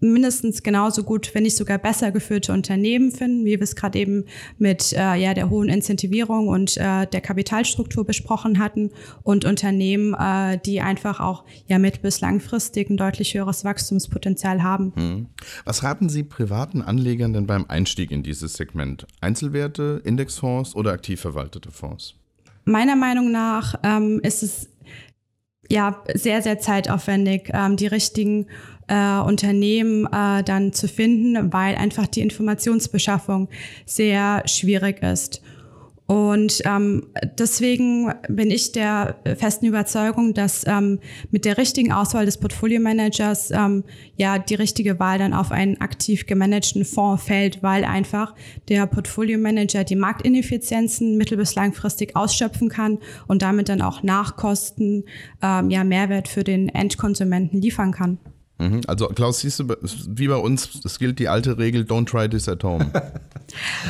mindestens 0.00 0.62
genauso 0.62 1.02
gut, 1.02 1.34
wenn 1.34 1.44
nicht 1.44 1.56
sogar 1.56 1.78
besser 1.78 2.10
geführte 2.10 2.52
Unternehmen 2.52 3.10
finden, 3.10 3.44
wie 3.44 3.52
wir 3.52 3.62
es 3.62 3.76
gerade 3.76 3.98
eben 3.98 4.24
mit 4.58 4.92
äh, 4.92 5.16
ja, 5.16 5.34
der 5.34 5.50
hohen 5.50 5.68
Incentivierung 5.68 6.48
und 6.48 6.76
äh, 6.76 7.06
der 7.06 7.20
Kapitalstruktur 7.20 8.04
besprochen 8.04 8.58
hatten 8.58 8.90
und 9.22 9.44
Unternehmen, 9.44 10.14
äh, 10.14 10.58
die 10.64 10.80
einfach 10.80 11.20
auch 11.20 11.44
ja 11.66 11.78
mittel- 11.78 12.02
bis 12.02 12.20
langfristig 12.20 12.90
ein 12.90 12.96
deutlich 12.96 13.34
höheres 13.34 13.64
Wachstumspotenzial 13.64 14.62
haben. 14.62 14.92
Hm. 14.96 15.26
Was 15.64 15.82
raten 15.82 16.08
Sie 16.08 16.22
privaten 16.22 16.82
Anlegern 16.82 17.32
denn 17.32 17.46
beim 17.46 17.64
Einstieg 17.68 18.10
in 18.10 18.22
dieses 18.22 18.54
Segment? 18.54 19.06
Einzelwerte, 19.20 20.02
Indexfonds 20.04 20.74
oder 20.74 20.92
aktiv 20.92 21.20
verwaltete 21.20 21.70
Fonds? 21.70 22.14
Meiner 22.68 22.96
Meinung 22.96 23.30
nach 23.30 23.76
ähm, 23.84 24.20
ist 24.22 24.42
es 24.42 24.68
ja 25.68 26.02
sehr, 26.14 26.42
sehr 26.42 26.58
zeitaufwendig, 26.58 27.50
ähm, 27.52 27.76
die 27.76 27.86
richtigen 27.86 28.46
äh, 28.88 29.18
Unternehmen 29.18 30.06
äh, 30.06 30.42
dann 30.42 30.72
zu 30.72 30.88
finden, 30.88 31.52
weil 31.52 31.74
einfach 31.76 32.06
die 32.06 32.20
Informationsbeschaffung 32.20 33.48
sehr 33.84 34.42
schwierig 34.46 35.02
ist. 35.02 35.42
Und 36.06 36.62
ähm, 36.64 37.08
deswegen 37.36 38.12
bin 38.28 38.52
ich 38.52 38.70
der 38.70 39.16
festen 39.36 39.66
Überzeugung, 39.66 40.34
dass 40.34 40.64
ähm, 40.64 41.00
mit 41.32 41.44
der 41.44 41.58
richtigen 41.58 41.92
Auswahl 41.92 42.24
des 42.24 42.38
Portfolio-Managers 42.38 43.50
ähm, 43.50 43.82
ja 44.16 44.38
die 44.38 44.54
richtige 44.54 45.00
Wahl 45.00 45.18
dann 45.18 45.34
auf 45.34 45.50
einen 45.50 45.80
aktiv 45.80 46.26
gemanagten 46.26 46.84
Fonds 46.84 47.24
fällt, 47.24 47.64
weil 47.64 47.84
einfach 47.84 48.36
der 48.68 48.86
Portfolio-Manager 48.86 49.82
die 49.82 49.96
Marktineffizienzen 49.96 51.16
mittel- 51.16 51.38
bis 51.38 51.56
langfristig 51.56 52.14
ausschöpfen 52.14 52.68
kann 52.68 52.98
und 53.26 53.42
damit 53.42 53.68
dann 53.68 53.82
auch 53.82 54.04
Nachkosten 54.04 55.04
ähm, 55.42 55.70
ja 55.70 55.82
Mehrwert 55.82 56.28
für 56.28 56.44
den 56.44 56.68
Endkonsumenten 56.68 57.60
liefern 57.60 57.90
kann. 57.90 58.18
Mhm. 58.58 58.82
Also 58.86 59.08
Klaus, 59.08 59.40
siehst 59.40 59.58
du, 59.58 59.68
wie 60.08 60.28
bei 60.28 60.36
uns, 60.36 60.80
es 60.84 61.00
gilt 61.00 61.18
die 61.18 61.28
alte 61.28 61.58
Regel, 61.58 61.82
don't 61.82 62.06
try 62.06 62.28
this 62.28 62.48
at 62.48 62.62
home. 62.62 62.90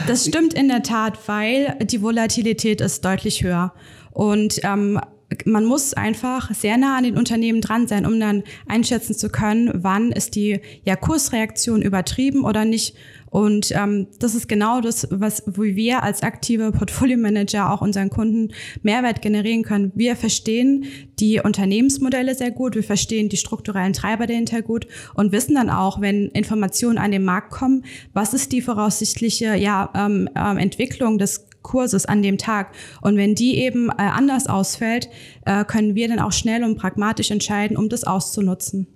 Das 0.06 0.26
stimmt 0.26 0.54
in 0.54 0.68
der 0.68 0.82
Tat, 0.82 1.18
weil 1.26 1.76
die 1.82 2.02
Volatilität 2.02 2.80
ist 2.80 3.04
deutlich 3.04 3.42
höher. 3.42 3.72
Und 4.12 4.60
ähm, 4.62 5.00
man 5.44 5.64
muss 5.64 5.94
einfach 5.94 6.54
sehr 6.54 6.76
nah 6.76 6.96
an 6.96 7.04
den 7.04 7.18
Unternehmen 7.18 7.60
dran 7.60 7.88
sein, 7.88 8.06
um 8.06 8.18
dann 8.20 8.44
einschätzen 8.66 9.14
zu 9.14 9.28
können, 9.28 9.70
wann 9.74 10.12
ist 10.12 10.36
die 10.36 10.60
ja, 10.84 10.96
Kursreaktion 10.96 11.82
übertrieben 11.82 12.44
oder 12.44 12.64
nicht 12.64 12.96
und 13.36 13.70
ähm, 13.72 14.06
das 14.18 14.34
ist 14.34 14.48
genau 14.48 14.80
das, 14.80 15.08
was 15.10 15.42
wo 15.46 15.62
wir 15.62 16.02
als 16.02 16.22
aktive 16.22 16.72
Portfolio-Manager 16.72 17.70
auch 17.70 17.82
unseren 17.82 18.08
Kunden 18.08 18.54
Mehrwert 18.82 19.20
generieren 19.20 19.62
können. 19.62 19.92
Wir 19.94 20.16
verstehen 20.16 20.86
die 21.18 21.40
Unternehmensmodelle 21.40 22.34
sehr 22.34 22.50
gut, 22.50 22.76
wir 22.76 22.82
verstehen 22.82 23.28
die 23.28 23.36
strukturellen 23.36 23.92
Treiber 23.92 24.26
dahinter 24.26 24.62
gut 24.62 24.86
und 25.14 25.32
wissen 25.32 25.54
dann 25.54 25.68
auch, 25.68 26.00
wenn 26.00 26.28
Informationen 26.28 26.96
an 26.96 27.10
den 27.10 27.24
Markt 27.24 27.50
kommen, 27.50 27.84
was 28.14 28.32
ist 28.32 28.52
die 28.52 28.62
voraussichtliche 28.62 29.54
ja, 29.56 29.90
ähm, 29.94 30.30
äh, 30.34 30.62
Entwicklung 30.62 31.18
des 31.18 31.46
Kurses 31.66 32.06
an 32.06 32.22
dem 32.22 32.38
Tag. 32.38 32.72
Und 33.02 33.16
wenn 33.16 33.34
die 33.34 33.58
eben 33.58 33.90
äh, 33.90 33.94
anders 33.98 34.46
ausfällt, 34.46 35.08
äh, 35.44 35.64
können 35.64 35.96
wir 35.96 36.08
dann 36.08 36.20
auch 36.20 36.32
schnell 36.32 36.62
und 36.62 36.78
pragmatisch 36.78 37.32
entscheiden, 37.32 37.76
um 37.76 37.88
das 37.88 38.04
auszunutzen. 38.04 38.86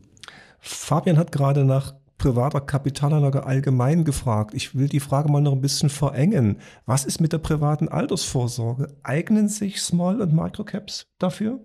Fabian 0.61 1.19
hat 1.19 1.33
gerade 1.33 1.65
nach 1.65 1.95
privater 2.17 2.61
Kapitalanlage 2.61 3.45
allgemein 3.45 4.05
gefragt. 4.05 4.55
Ich 4.55 4.77
will 4.77 4.89
die 4.89 5.01
Frage 5.01 5.33
mal 5.33 5.41
noch 5.41 5.53
ein 5.53 5.61
bisschen 5.61 5.89
verengen. 5.89 6.59
Was 6.87 7.05
ist 7.05 7.21
mit 7.21 7.33
der 7.33 7.39
privaten 7.39 7.89
Altersvorsorge? 7.89 8.89
Eignen 9.03 9.49
sich 9.49 9.81
Small- 9.81 10.21
und 10.21 10.33
Microcaps 10.33 11.07
dafür? 11.19 11.59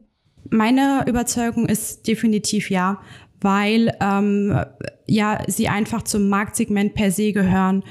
Meine 0.49 1.03
Überzeugung 1.07 1.67
ist 1.67 2.07
definitiv 2.07 2.69
ja, 2.69 2.99
weil 3.41 3.95
ähm, 3.99 4.59
ja 5.07 5.39
sie 5.47 5.67
einfach 5.67 6.03
zum 6.03 6.29
Marktsegment 6.29 6.95
per 6.95 7.11
se 7.11 7.33
gehören. 7.33 7.83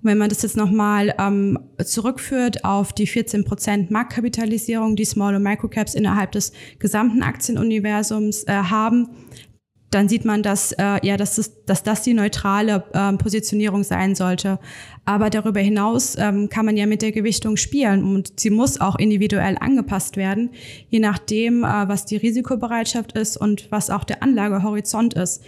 Wenn 0.00 0.18
man 0.18 0.28
das 0.28 0.42
jetzt 0.42 0.56
nochmal 0.56 1.14
ähm, 1.18 1.58
zurückführt 1.84 2.64
auf 2.64 2.92
die 2.92 3.08
14% 3.08 3.92
Marktkapitalisierung, 3.92 4.94
die 4.94 5.04
Small- 5.04 5.34
und 5.34 5.42
Microcaps 5.42 5.94
innerhalb 5.94 6.32
des 6.32 6.52
gesamten 6.78 7.22
Aktienuniversums 7.22 8.44
äh, 8.44 8.52
haben, 8.52 9.08
dann 9.90 10.08
sieht 10.08 10.24
man, 10.24 10.42
dass, 10.42 10.72
äh, 10.72 10.98
ja, 11.02 11.16
dass, 11.16 11.38
es, 11.38 11.64
dass 11.64 11.82
das 11.82 12.02
die 12.02 12.12
neutrale 12.12 12.84
äh, 12.92 13.12
Positionierung 13.14 13.84
sein 13.84 14.14
sollte. 14.14 14.58
Aber 15.04 15.30
darüber 15.30 15.60
hinaus 15.60 16.16
ähm, 16.18 16.48
kann 16.50 16.66
man 16.66 16.76
ja 16.76 16.86
mit 16.86 17.00
der 17.00 17.12
Gewichtung 17.12 17.56
spielen 17.56 18.04
und 18.04 18.38
sie 18.38 18.50
muss 18.50 18.80
auch 18.80 18.96
individuell 18.96 19.56
angepasst 19.58 20.16
werden, 20.16 20.50
je 20.90 20.98
nachdem, 21.00 21.64
äh, 21.64 21.88
was 21.88 22.04
die 22.04 22.16
Risikobereitschaft 22.16 23.12
ist 23.12 23.38
und 23.38 23.70
was 23.70 23.88
auch 23.88 24.04
der 24.04 24.22
Anlagehorizont 24.22 25.14
ist. 25.14 25.42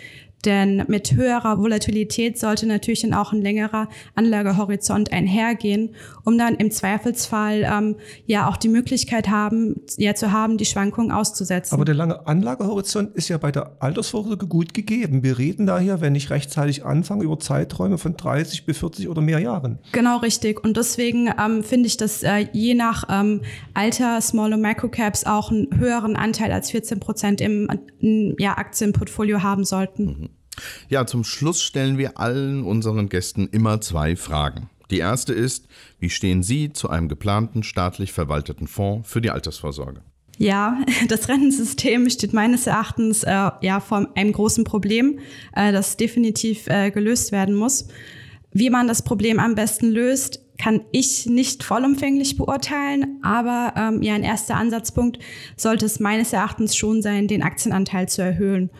Denn 0.44 0.84
mit 0.88 1.12
höherer 1.12 1.58
Volatilität 1.58 2.38
sollte 2.38 2.66
natürlich 2.66 3.02
dann 3.02 3.12
auch 3.12 3.32
ein 3.32 3.42
längerer 3.42 3.88
Anlagehorizont 4.14 5.12
einhergehen, 5.12 5.94
um 6.24 6.38
dann 6.38 6.54
im 6.54 6.70
Zweifelsfall 6.70 7.66
ähm, 7.70 7.96
ja 8.26 8.48
auch 8.48 8.56
die 8.56 8.68
Möglichkeit 8.68 9.28
haben, 9.28 9.82
ja 9.98 10.14
zu 10.14 10.32
haben, 10.32 10.56
die 10.56 10.64
Schwankungen 10.64 11.12
auszusetzen. 11.12 11.74
Aber 11.74 11.84
der 11.84 11.94
lange 11.94 12.26
Anlagehorizont 12.26 13.14
ist 13.14 13.28
ja 13.28 13.36
bei 13.36 13.52
der 13.52 13.76
Altersvorsorge 13.80 14.46
gut 14.46 14.72
gegeben. 14.72 15.22
Wir 15.22 15.38
reden 15.38 15.66
da 15.66 15.78
hier, 15.78 16.00
wenn 16.00 16.14
ich 16.14 16.30
rechtzeitig 16.30 16.84
anfange, 16.86 17.24
über 17.24 17.38
Zeiträume 17.38 17.98
von 17.98 18.16
30 18.16 18.64
bis 18.64 18.78
40 18.78 19.08
oder 19.08 19.20
mehr 19.20 19.40
Jahren. 19.40 19.78
Genau 19.92 20.18
richtig. 20.18 20.64
Und 20.64 20.78
deswegen 20.78 21.30
ähm, 21.38 21.62
finde 21.62 21.86
ich, 21.86 21.98
dass 21.98 22.22
äh, 22.22 22.46
je 22.52 22.74
nach 22.74 23.04
ähm, 23.10 23.42
Alter 23.74 24.20
Small- 24.22 24.54
und 24.54 24.62
Microcaps 24.62 25.24
auch 25.24 25.50
einen 25.50 25.68
höheren 25.78 26.16
Anteil 26.16 26.50
als 26.50 26.70
14 26.70 26.98
Prozent 26.98 27.40
im 27.40 27.68
ja, 28.38 28.56
Aktienportfolio 28.56 29.42
haben 29.42 29.64
sollten. 29.64 30.04
Mhm. 30.04 30.29
Ja, 30.88 31.06
zum 31.06 31.24
Schluss 31.24 31.62
stellen 31.62 31.98
wir 31.98 32.18
allen 32.18 32.62
unseren 32.62 33.08
Gästen 33.08 33.48
immer 33.48 33.80
zwei 33.80 34.16
Fragen. 34.16 34.70
Die 34.90 34.98
erste 34.98 35.32
ist, 35.32 35.66
wie 35.98 36.10
stehen 36.10 36.42
Sie 36.42 36.72
zu 36.72 36.90
einem 36.90 37.08
geplanten 37.08 37.62
staatlich 37.62 38.12
verwalteten 38.12 38.66
Fonds 38.66 39.08
für 39.08 39.20
die 39.20 39.30
Altersvorsorge? 39.30 40.02
Ja, 40.38 40.78
das 41.08 41.28
Rentensystem 41.28 42.08
steht 42.08 42.32
meines 42.32 42.66
Erachtens 42.66 43.22
äh, 43.22 43.50
ja 43.60 43.80
vor 43.80 44.08
einem 44.14 44.32
großen 44.32 44.64
Problem, 44.64 45.18
äh, 45.54 45.70
das 45.70 45.96
definitiv 45.96 46.66
äh, 46.66 46.90
gelöst 46.90 47.30
werden 47.30 47.54
muss. 47.54 47.88
Wie 48.52 48.70
man 48.70 48.88
das 48.88 49.02
Problem 49.02 49.38
am 49.38 49.54
besten 49.54 49.90
löst, 49.90 50.40
kann 50.58 50.80
ich 50.92 51.26
nicht 51.26 51.62
vollumfänglich 51.62 52.36
beurteilen, 52.36 53.18
aber 53.22 53.74
ähm, 53.76 54.02
ja, 54.02 54.14
ein 54.14 54.24
erster 54.24 54.56
Ansatzpunkt 54.56 55.18
sollte 55.56 55.86
es 55.86 56.00
meines 56.00 56.32
Erachtens 56.32 56.76
schon 56.76 57.00
sein, 57.00 57.28
den 57.28 57.42
Aktienanteil 57.42 58.08
zu 58.08 58.22
erhöhen. 58.22 58.70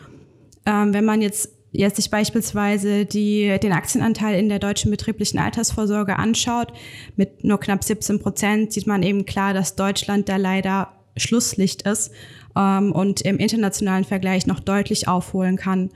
Ähm, 0.65 0.93
wenn 0.93 1.05
man 1.05 1.21
jetzt 1.21 1.49
jetzt 1.71 1.95
sich 1.95 2.09
beispielsweise 2.09 3.05
die, 3.05 3.57
den 3.61 3.71
Aktienanteil 3.71 4.37
in 4.37 4.49
der 4.49 4.59
deutschen 4.59 4.91
betrieblichen 4.91 5.39
Altersvorsorge 5.39 6.17
anschaut, 6.17 6.73
mit 7.15 7.43
nur 7.43 7.59
knapp 7.59 7.83
17 7.83 8.19
Prozent, 8.19 8.73
sieht 8.73 8.87
man 8.87 9.03
eben 9.03 9.25
klar, 9.25 9.53
dass 9.53 9.75
Deutschland 9.75 10.27
da 10.29 10.37
leider 10.37 10.89
Schlusslicht 11.17 11.83
ist 11.83 12.11
ähm, 12.55 12.91
und 12.91 13.21
im 13.21 13.37
internationalen 13.37 14.03
Vergleich 14.03 14.47
noch 14.47 14.59
deutlich 14.59 15.07
aufholen 15.07 15.57
kann. 15.57 15.89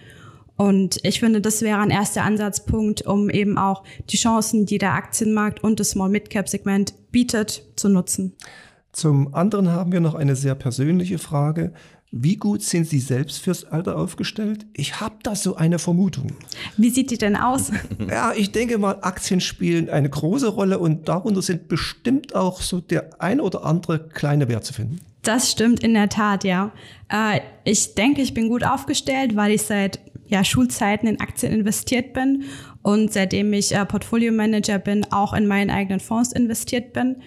Und 0.57 0.99
ich 1.03 1.19
finde, 1.19 1.41
das 1.41 1.61
wäre 1.61 1.79
ein 1.79 1.89
erster 1.89 2.23
Ansatzpunkt, 2.23 3.05
um 3.05 3.29
eben 3.29 3.57
auch 3.57 3.83
die 4.09 4.17
Chancen, 4.17 4.65
die 4.65 4.77
der 4.77 4.93
Aktienmarkt 4.93 5.61
und 5.63 5.81
das 5.81 5.91
Small-Mid-Cap-Segment 5.91 6.93
bietet, 7.11 7.63
zu 7.75 7.89
nutzen. 7.89 8.35
Zum 8.93 9.33
anderen 9.33 9.71
haben 9.71 9.91
wir 9.91 9.99
noch 9.99 10.15
eine 10.15 10.37
sehr 10.37 10.55
persönliche 10.55 11.17
Frage. 11.17 11.73
Wie 12.17 12.37
gut 12.37 12.61
sind 12.61 12.87
Sie 12.87 12.99
selbst 12.99 13.39
fürs 13.39 13.65
Alter 13.65 13.97
aufgestellt? 13.97 14.65
Ich 14.71 15.01
habe 15.01 15.15
da 15.21 15.35
so 15.35 15.57
eine 15.57 15.79
Vermutung. 15.79 16.27
Wie 16.77 16.89
sieht 16.89 17.11
die 17.11 17.17
denn 17.17 17.35
aus? 17.35 17.73
Ja, 18.09 18.31
ich 18.33 18.53
denke 18.53 18.77
mal, 18.77 18.99
Aktien 19.01 19.41
spielen 19.41 19.89
eine 19.89 20.09
große 20.09 20.47
Rolle 20.47 20.79
und 20.79 21.09
darunter 21.09 21.41
sind 21.41 21.67
bestimmt 21.67 22.33
auch 22.33 22.61
so 22.61 22.79
der 22.79 23.21
ein 23.21 23.41
oder 23.41 23.65
andere 23.65 24.07
kleine 24.07 24.47
Wert 24.47 24.63
zu 24.63 24.73
finden. 24.73 25.01
Das 25.23 25.51
stimmt 25.51 25.83
in 25.83 25.93
der 25.93 26.07
Tat, 26.07 26.45
ja. 26.45 26.71
Äh, 27.09 27.41
ich 27.65 27.95
denke, 27.95 28.21
ich 28.21 28.33
bin 28.33 28.47
gut 28.47 28.63
aufgestellt, 28.63 29.35
weil 29.35 29.51
ich 29.51 29.63
seit 29.63 29.99
ja, 30.27 30.45
Schulzeiten 30.45 31.07
in 31.07 31.19
Aktien 31.19 31.51
investiert 31.51 32.13
bin 32.13 32.45
und 32.81 33.11
seitdem 33.11 33.51
ich 33.51 33.73
äh, 33.73 33.85
Portfolio 33.85 34.31
Manager 34.31 34.79
bin, 34.79 35.05
auch 35.11 35.33
in 35.33 35.47
meinen 35.47 35.69
eigenen 35.69 35.99
Fonds 35.99 36.31
investiert 36.31 36.93
bin. 36.93 37.17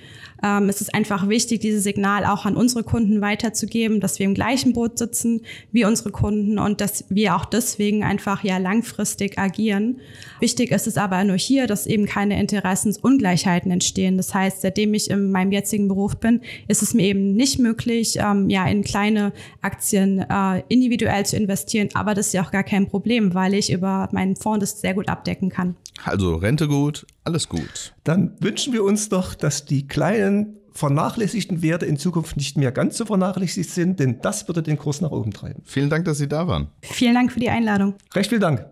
Ähm, 0.42 0.68
es 0.68 0.80
ist 0.80 0.94
einfach 0.94 1.28
wichtig, 1.28 1.60
dieses 1.60 1.84
Signal 1.84 2.24
auch 2.24 2.44
an 2.44 2.56
unsere 2.56 2.84
Kunden 2.84 3.20
weiterzugeben, 3.20 4.00
dass 4.00 4.18
wir 4.18 4.26
im 4.26 4.34
gleichen 4.34 4.72
Boot 4.72 4.98
sitzen 4.98 5.42
wie 5.72 5.84
unsere 5.84 6.10
Kunden 6.10 6.58
und 6.58 6.80
dass 6.80 7.04
wir 7.08 7.34
auch 7.36 7.44
deswegen 7.44 8.04
einfach 8.04 8.44
ja 8.44 8.58
langfristig 8.58 9.38
agieren. 9.38 10.00
Wichtig 10.40 10.70
ist 10.70 10.86
es 10.86 10.96
aber 10.96 11.22
nur 11.24 11.36
hier, 11.36 11.66
dass 11.66 11.86
eben 11.86 12.06
keine 12.06 12.38
Interessensungleichheiten 12.40 13.70
entstehen. 13.70 14.16
Das 14.16 14.34
heißt, 14.34 14.62
seitdem 14.62 14.94
ich 14.94 15.10
in 15.10 15.30
meinem 15.30 15.52
jetzigen 15.52 15.88
Beruf 15.88 16.16
bin, 16.16 16.40
ist 16.68 16.82
es 16.82 16.94
mir 16.94 17.06
eben 17.06 17.34
nicht 17.34 17.58
möglich, 17.58 18.18
ähm, 18.20 18.48
ja 18.48 18.66
in 18.66 18.82
kleine 18.82 19.32
Aktien 19.62 20.20
äh, 20.20 20.62
individuell 20.68 21.26
zu 21.26 21.36
investieren. 21.36 21.88
Aber 21.94 22.14
das 22.14 22.28
ist 22.28 22.32
ja 22.34 22.44
auch 22.44 22.50
gar 22.50 22.64
kein 22.64 22.88
Problem, 22.88 23.34
weil 23.34 23.54
ich 23.54 23.72
über 23.72 24.08
meinen 24.12 24.36
Fonds 24.36 24.60
das 24.60 24.80
sehr 24.80 24.94
gut 24.94 25.08
abdecken 25.08 25.48
kann. 25.48 25.76
Also 26.04 26.36
Rente 26.36 26.68
gut, 26.68 27.06
alles 27.24 27.48
gut. 27.48 27.94
Dann 28.04 28.36
wünschen 28.40 28.72
wir 28.72 28.84
uns 28.84 29.08
doch, 29.08 29.34
dass 29.34 29.64
die 29.64 29.86
kleinen 29.86 30.58
vernachlässigten 30.72 31.60
Werte 31.60 31.86
in 31.86 31.96
Zukunft 31.96 32.36
nicht 32.36 32.56
mehr 32.56 32.70
ganz 32.70 32.96
so 32.96 33.04
vernachlässigt 33.04 33.70
sind, 33.70 33.98
denn 33.98 34.20
das 34.20 34.46
würde 34.46 34.62
den 34.62 34.78
Kurs 34.78 35.00
nach 35.00 35.10
oben 35.10 35.32
treiben. 35.32 35.62
Vielen 35.64 35.90
Dank, 35.90 36.04
dass 36.04 36.18
Sie 36.18 36.28
da 36.28 36.46
waren. 36.46 36.68
Vielen 36.82 37.14
Dank 37.14 37.32
für 37.32 37.40
die 37.40 37.50
Einladung. 37.50 37.94
Recht 38.14 38.28
vielen 38.28 38.40
Dank. 38.40 38.64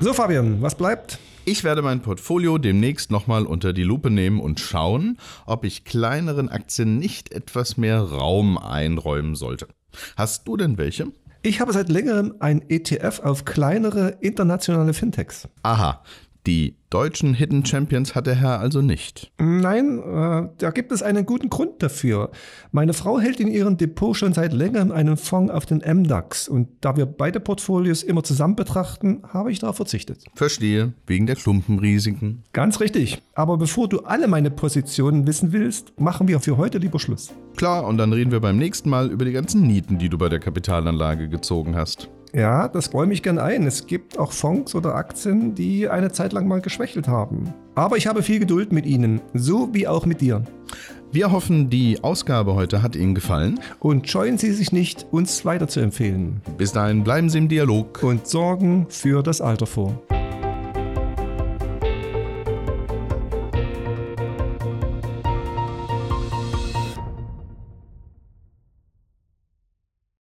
So, 0.00 0.12
Fabian, 0.12 0.60
was 0.60 0.74
bleibt? 0.74 1.18
Ich 1.46 1.64
werde 1.64 1.80
mein 1.80 2.02
Portfolio 2.02 2.58
demnächst 2.58 3.10
nochmal 3.10 3.46
unter 3.46 3.72
die 3.72 3.82
Lupe 3.82 4.10
nehmen 4.10 4.38
und 4.38 4.60
schauen, 4.60 5.16
ob 5.46 5.64
ich 5.64 5.84
kleineren 5.84 6.50
Aktien 6.50 6.98
nicht 6.98 7.32
etwas 7.32 7.78
mehr 7.78 8.02
Raum 8.02 8.58
einräumen 8.58 9.34
sollte. 9.34 9.66
Hast 10.16 10.46
du 10.46 10.58
denn 10.58 10.76
welche? 10.76 11.06
Ich 11.42 11.60
habe 11.60 11.72
seit 11.72 11.88
längerem 11.88 12.34
ein 12.40 12.62
ETF 12.68 13.20
auf 13.20 13.44
kleinere 13.44 14.16
internationale 14.20 14.92
Fintechs. 14.92 15.48
Aha, 15.62 16.02
die 16.48 16.76
deutschen 16.88 17.34
Hidden 17.34 17.66
Champions 17.66 18.14
hat 18.14 18.26
der 18.26 18.34
Herr 18.34 18.58
also 18.58 18.80
nicht. 18.80 19.30
Nein, 19.36 19.98
äh, 19.98 20.48
da 20.56 20.70
gibt 20.70 20.92
es 20.92 21.02
einen 21.02 21.26
guten 21.26 21.50
Grund 21.50 21.82
dafür. 21.82 22.30
Meine 22.72 22.94
Frau 22.94 23.20
hält 23.20 23.38
in 23.38 23.48
ihrem 23.48 23.76
Depot 23.76 24.16
schon 24.16 24.32
seit 24.32 24.54
längerem 24.54 24.90
einen 24.90 25.18
Fonds 25.18 25.52
auf 25.52 25.66
den 25.66 25.82
MDAX 25.84 26.48
und 26.48 26.68
da 26.80 26.96
wir 26.96 27.04
beide 27.04 27.38
Portfolios 27.38 28.02
immer 28.02 28.22
zusammen 28.22 28.56
betrachten, 28.56 29.22
habe 29.28 29.52
ich 29.52 29.58
darauf 29.58 29.76
verzichtet. 29.76 30.24
Verstehe, 30.34 30.94
wegen 31.06 31.26
der 31.26 31.36
Klumpenrisiken. 31.36 32.44
Ganz 32.54 32.80
richtig. 32.80 33.20
Aber 33.34 33.58
bevor 33.58 33.86
du 33.86 34.00
alle 34.00 34.26
meine 34.26 34.50
Positionen 34.50 35.26
wissen 35.26 35.52
willst, 35.52 36.00
machen 36.00 36.28
wir 36.28 36.40
für 36.40 36.56
heute 36.56 36.78
lieber 36.78 36.98
Schluss. 36.98 37.30
Klar, 37.56 37.86
und 37.86 37.98
dann 37.98 38.14
reden 38.14 38.32
wir 38.32 38.40
beim 38.40 38.56
nächsten 38.56 38.88
Mal 38.88 39.10
über 39.10 39.26
die 39.26 39.32
ganzen 39.32 39.66
Nieten, 39.66 39.98
die 39.98 40.08
du 40.08 40.16
bei 40.16 40.30
der 40.30 40.40
Kapitalanlage 40.40 41.28
gezogen 41.28 41.76
hast. 41.76 42.08
Ja, 42.34 42.68
das 42.68 42.92
räume 42.92 43.14
ich 43.14 43.22
gern 43.22 43.38
ein. 43.38 43.66
Es 43.66 43.86
gibt 43.86 44.18
auch 44.18 44.32
Fonds 44.32 44.74
oder 44.74 44.94
Aktien, 44.94 45.54
die 45.54 45.88
eine 45.88 46.12
Zeit 46.12 46.32
lang 46.32 46.46
mal 46.46 46.60
geschwächelt 46.60 47.08
haben. 47.08 47.54
Aber 47.74 47.96
ich 47.96 48.06
habe 48.06 48.22
viel 48.22 48.38
Geduld 48.38 48.72
mit 48.72 48.86
Ihnen, 48.86 49.20
so 49.34 49.72
wie 49.72 49.88
auch 49.88 50.04
mit 50.04 50.20
dir. 50.20 50.42
Wir 51.10 51.32
hoffen, 51.32 51.70
die 51.70 52.02
Ausgabe 52.02 52.54
heute 52.54 52.82
hat 52.82 52.96
Ihnen 52.96 53.14
gefallen. 53.14 53.60
Und 53.80 54.08
scheuen 54.10 54.36
Sie 54.36 54.52
sich 54.52 54.72
nicht, 54.72 55.06
uns 55.10 55.44
weiterzuempfehlen. 55.44 56.42
Bis 56.58 56.72
dahin 56.72 57.02
bleiben 57.02 57.30
Sie 57.30 57.38
im 57.38 57.48
Dialog. 57.48 58.02
Und 58.02 58.26
sorgen 58.26 58.86
für 58.90 59.22
das 59.22 59.40
Alter 59.40 59.66
vor. 59.66 60.02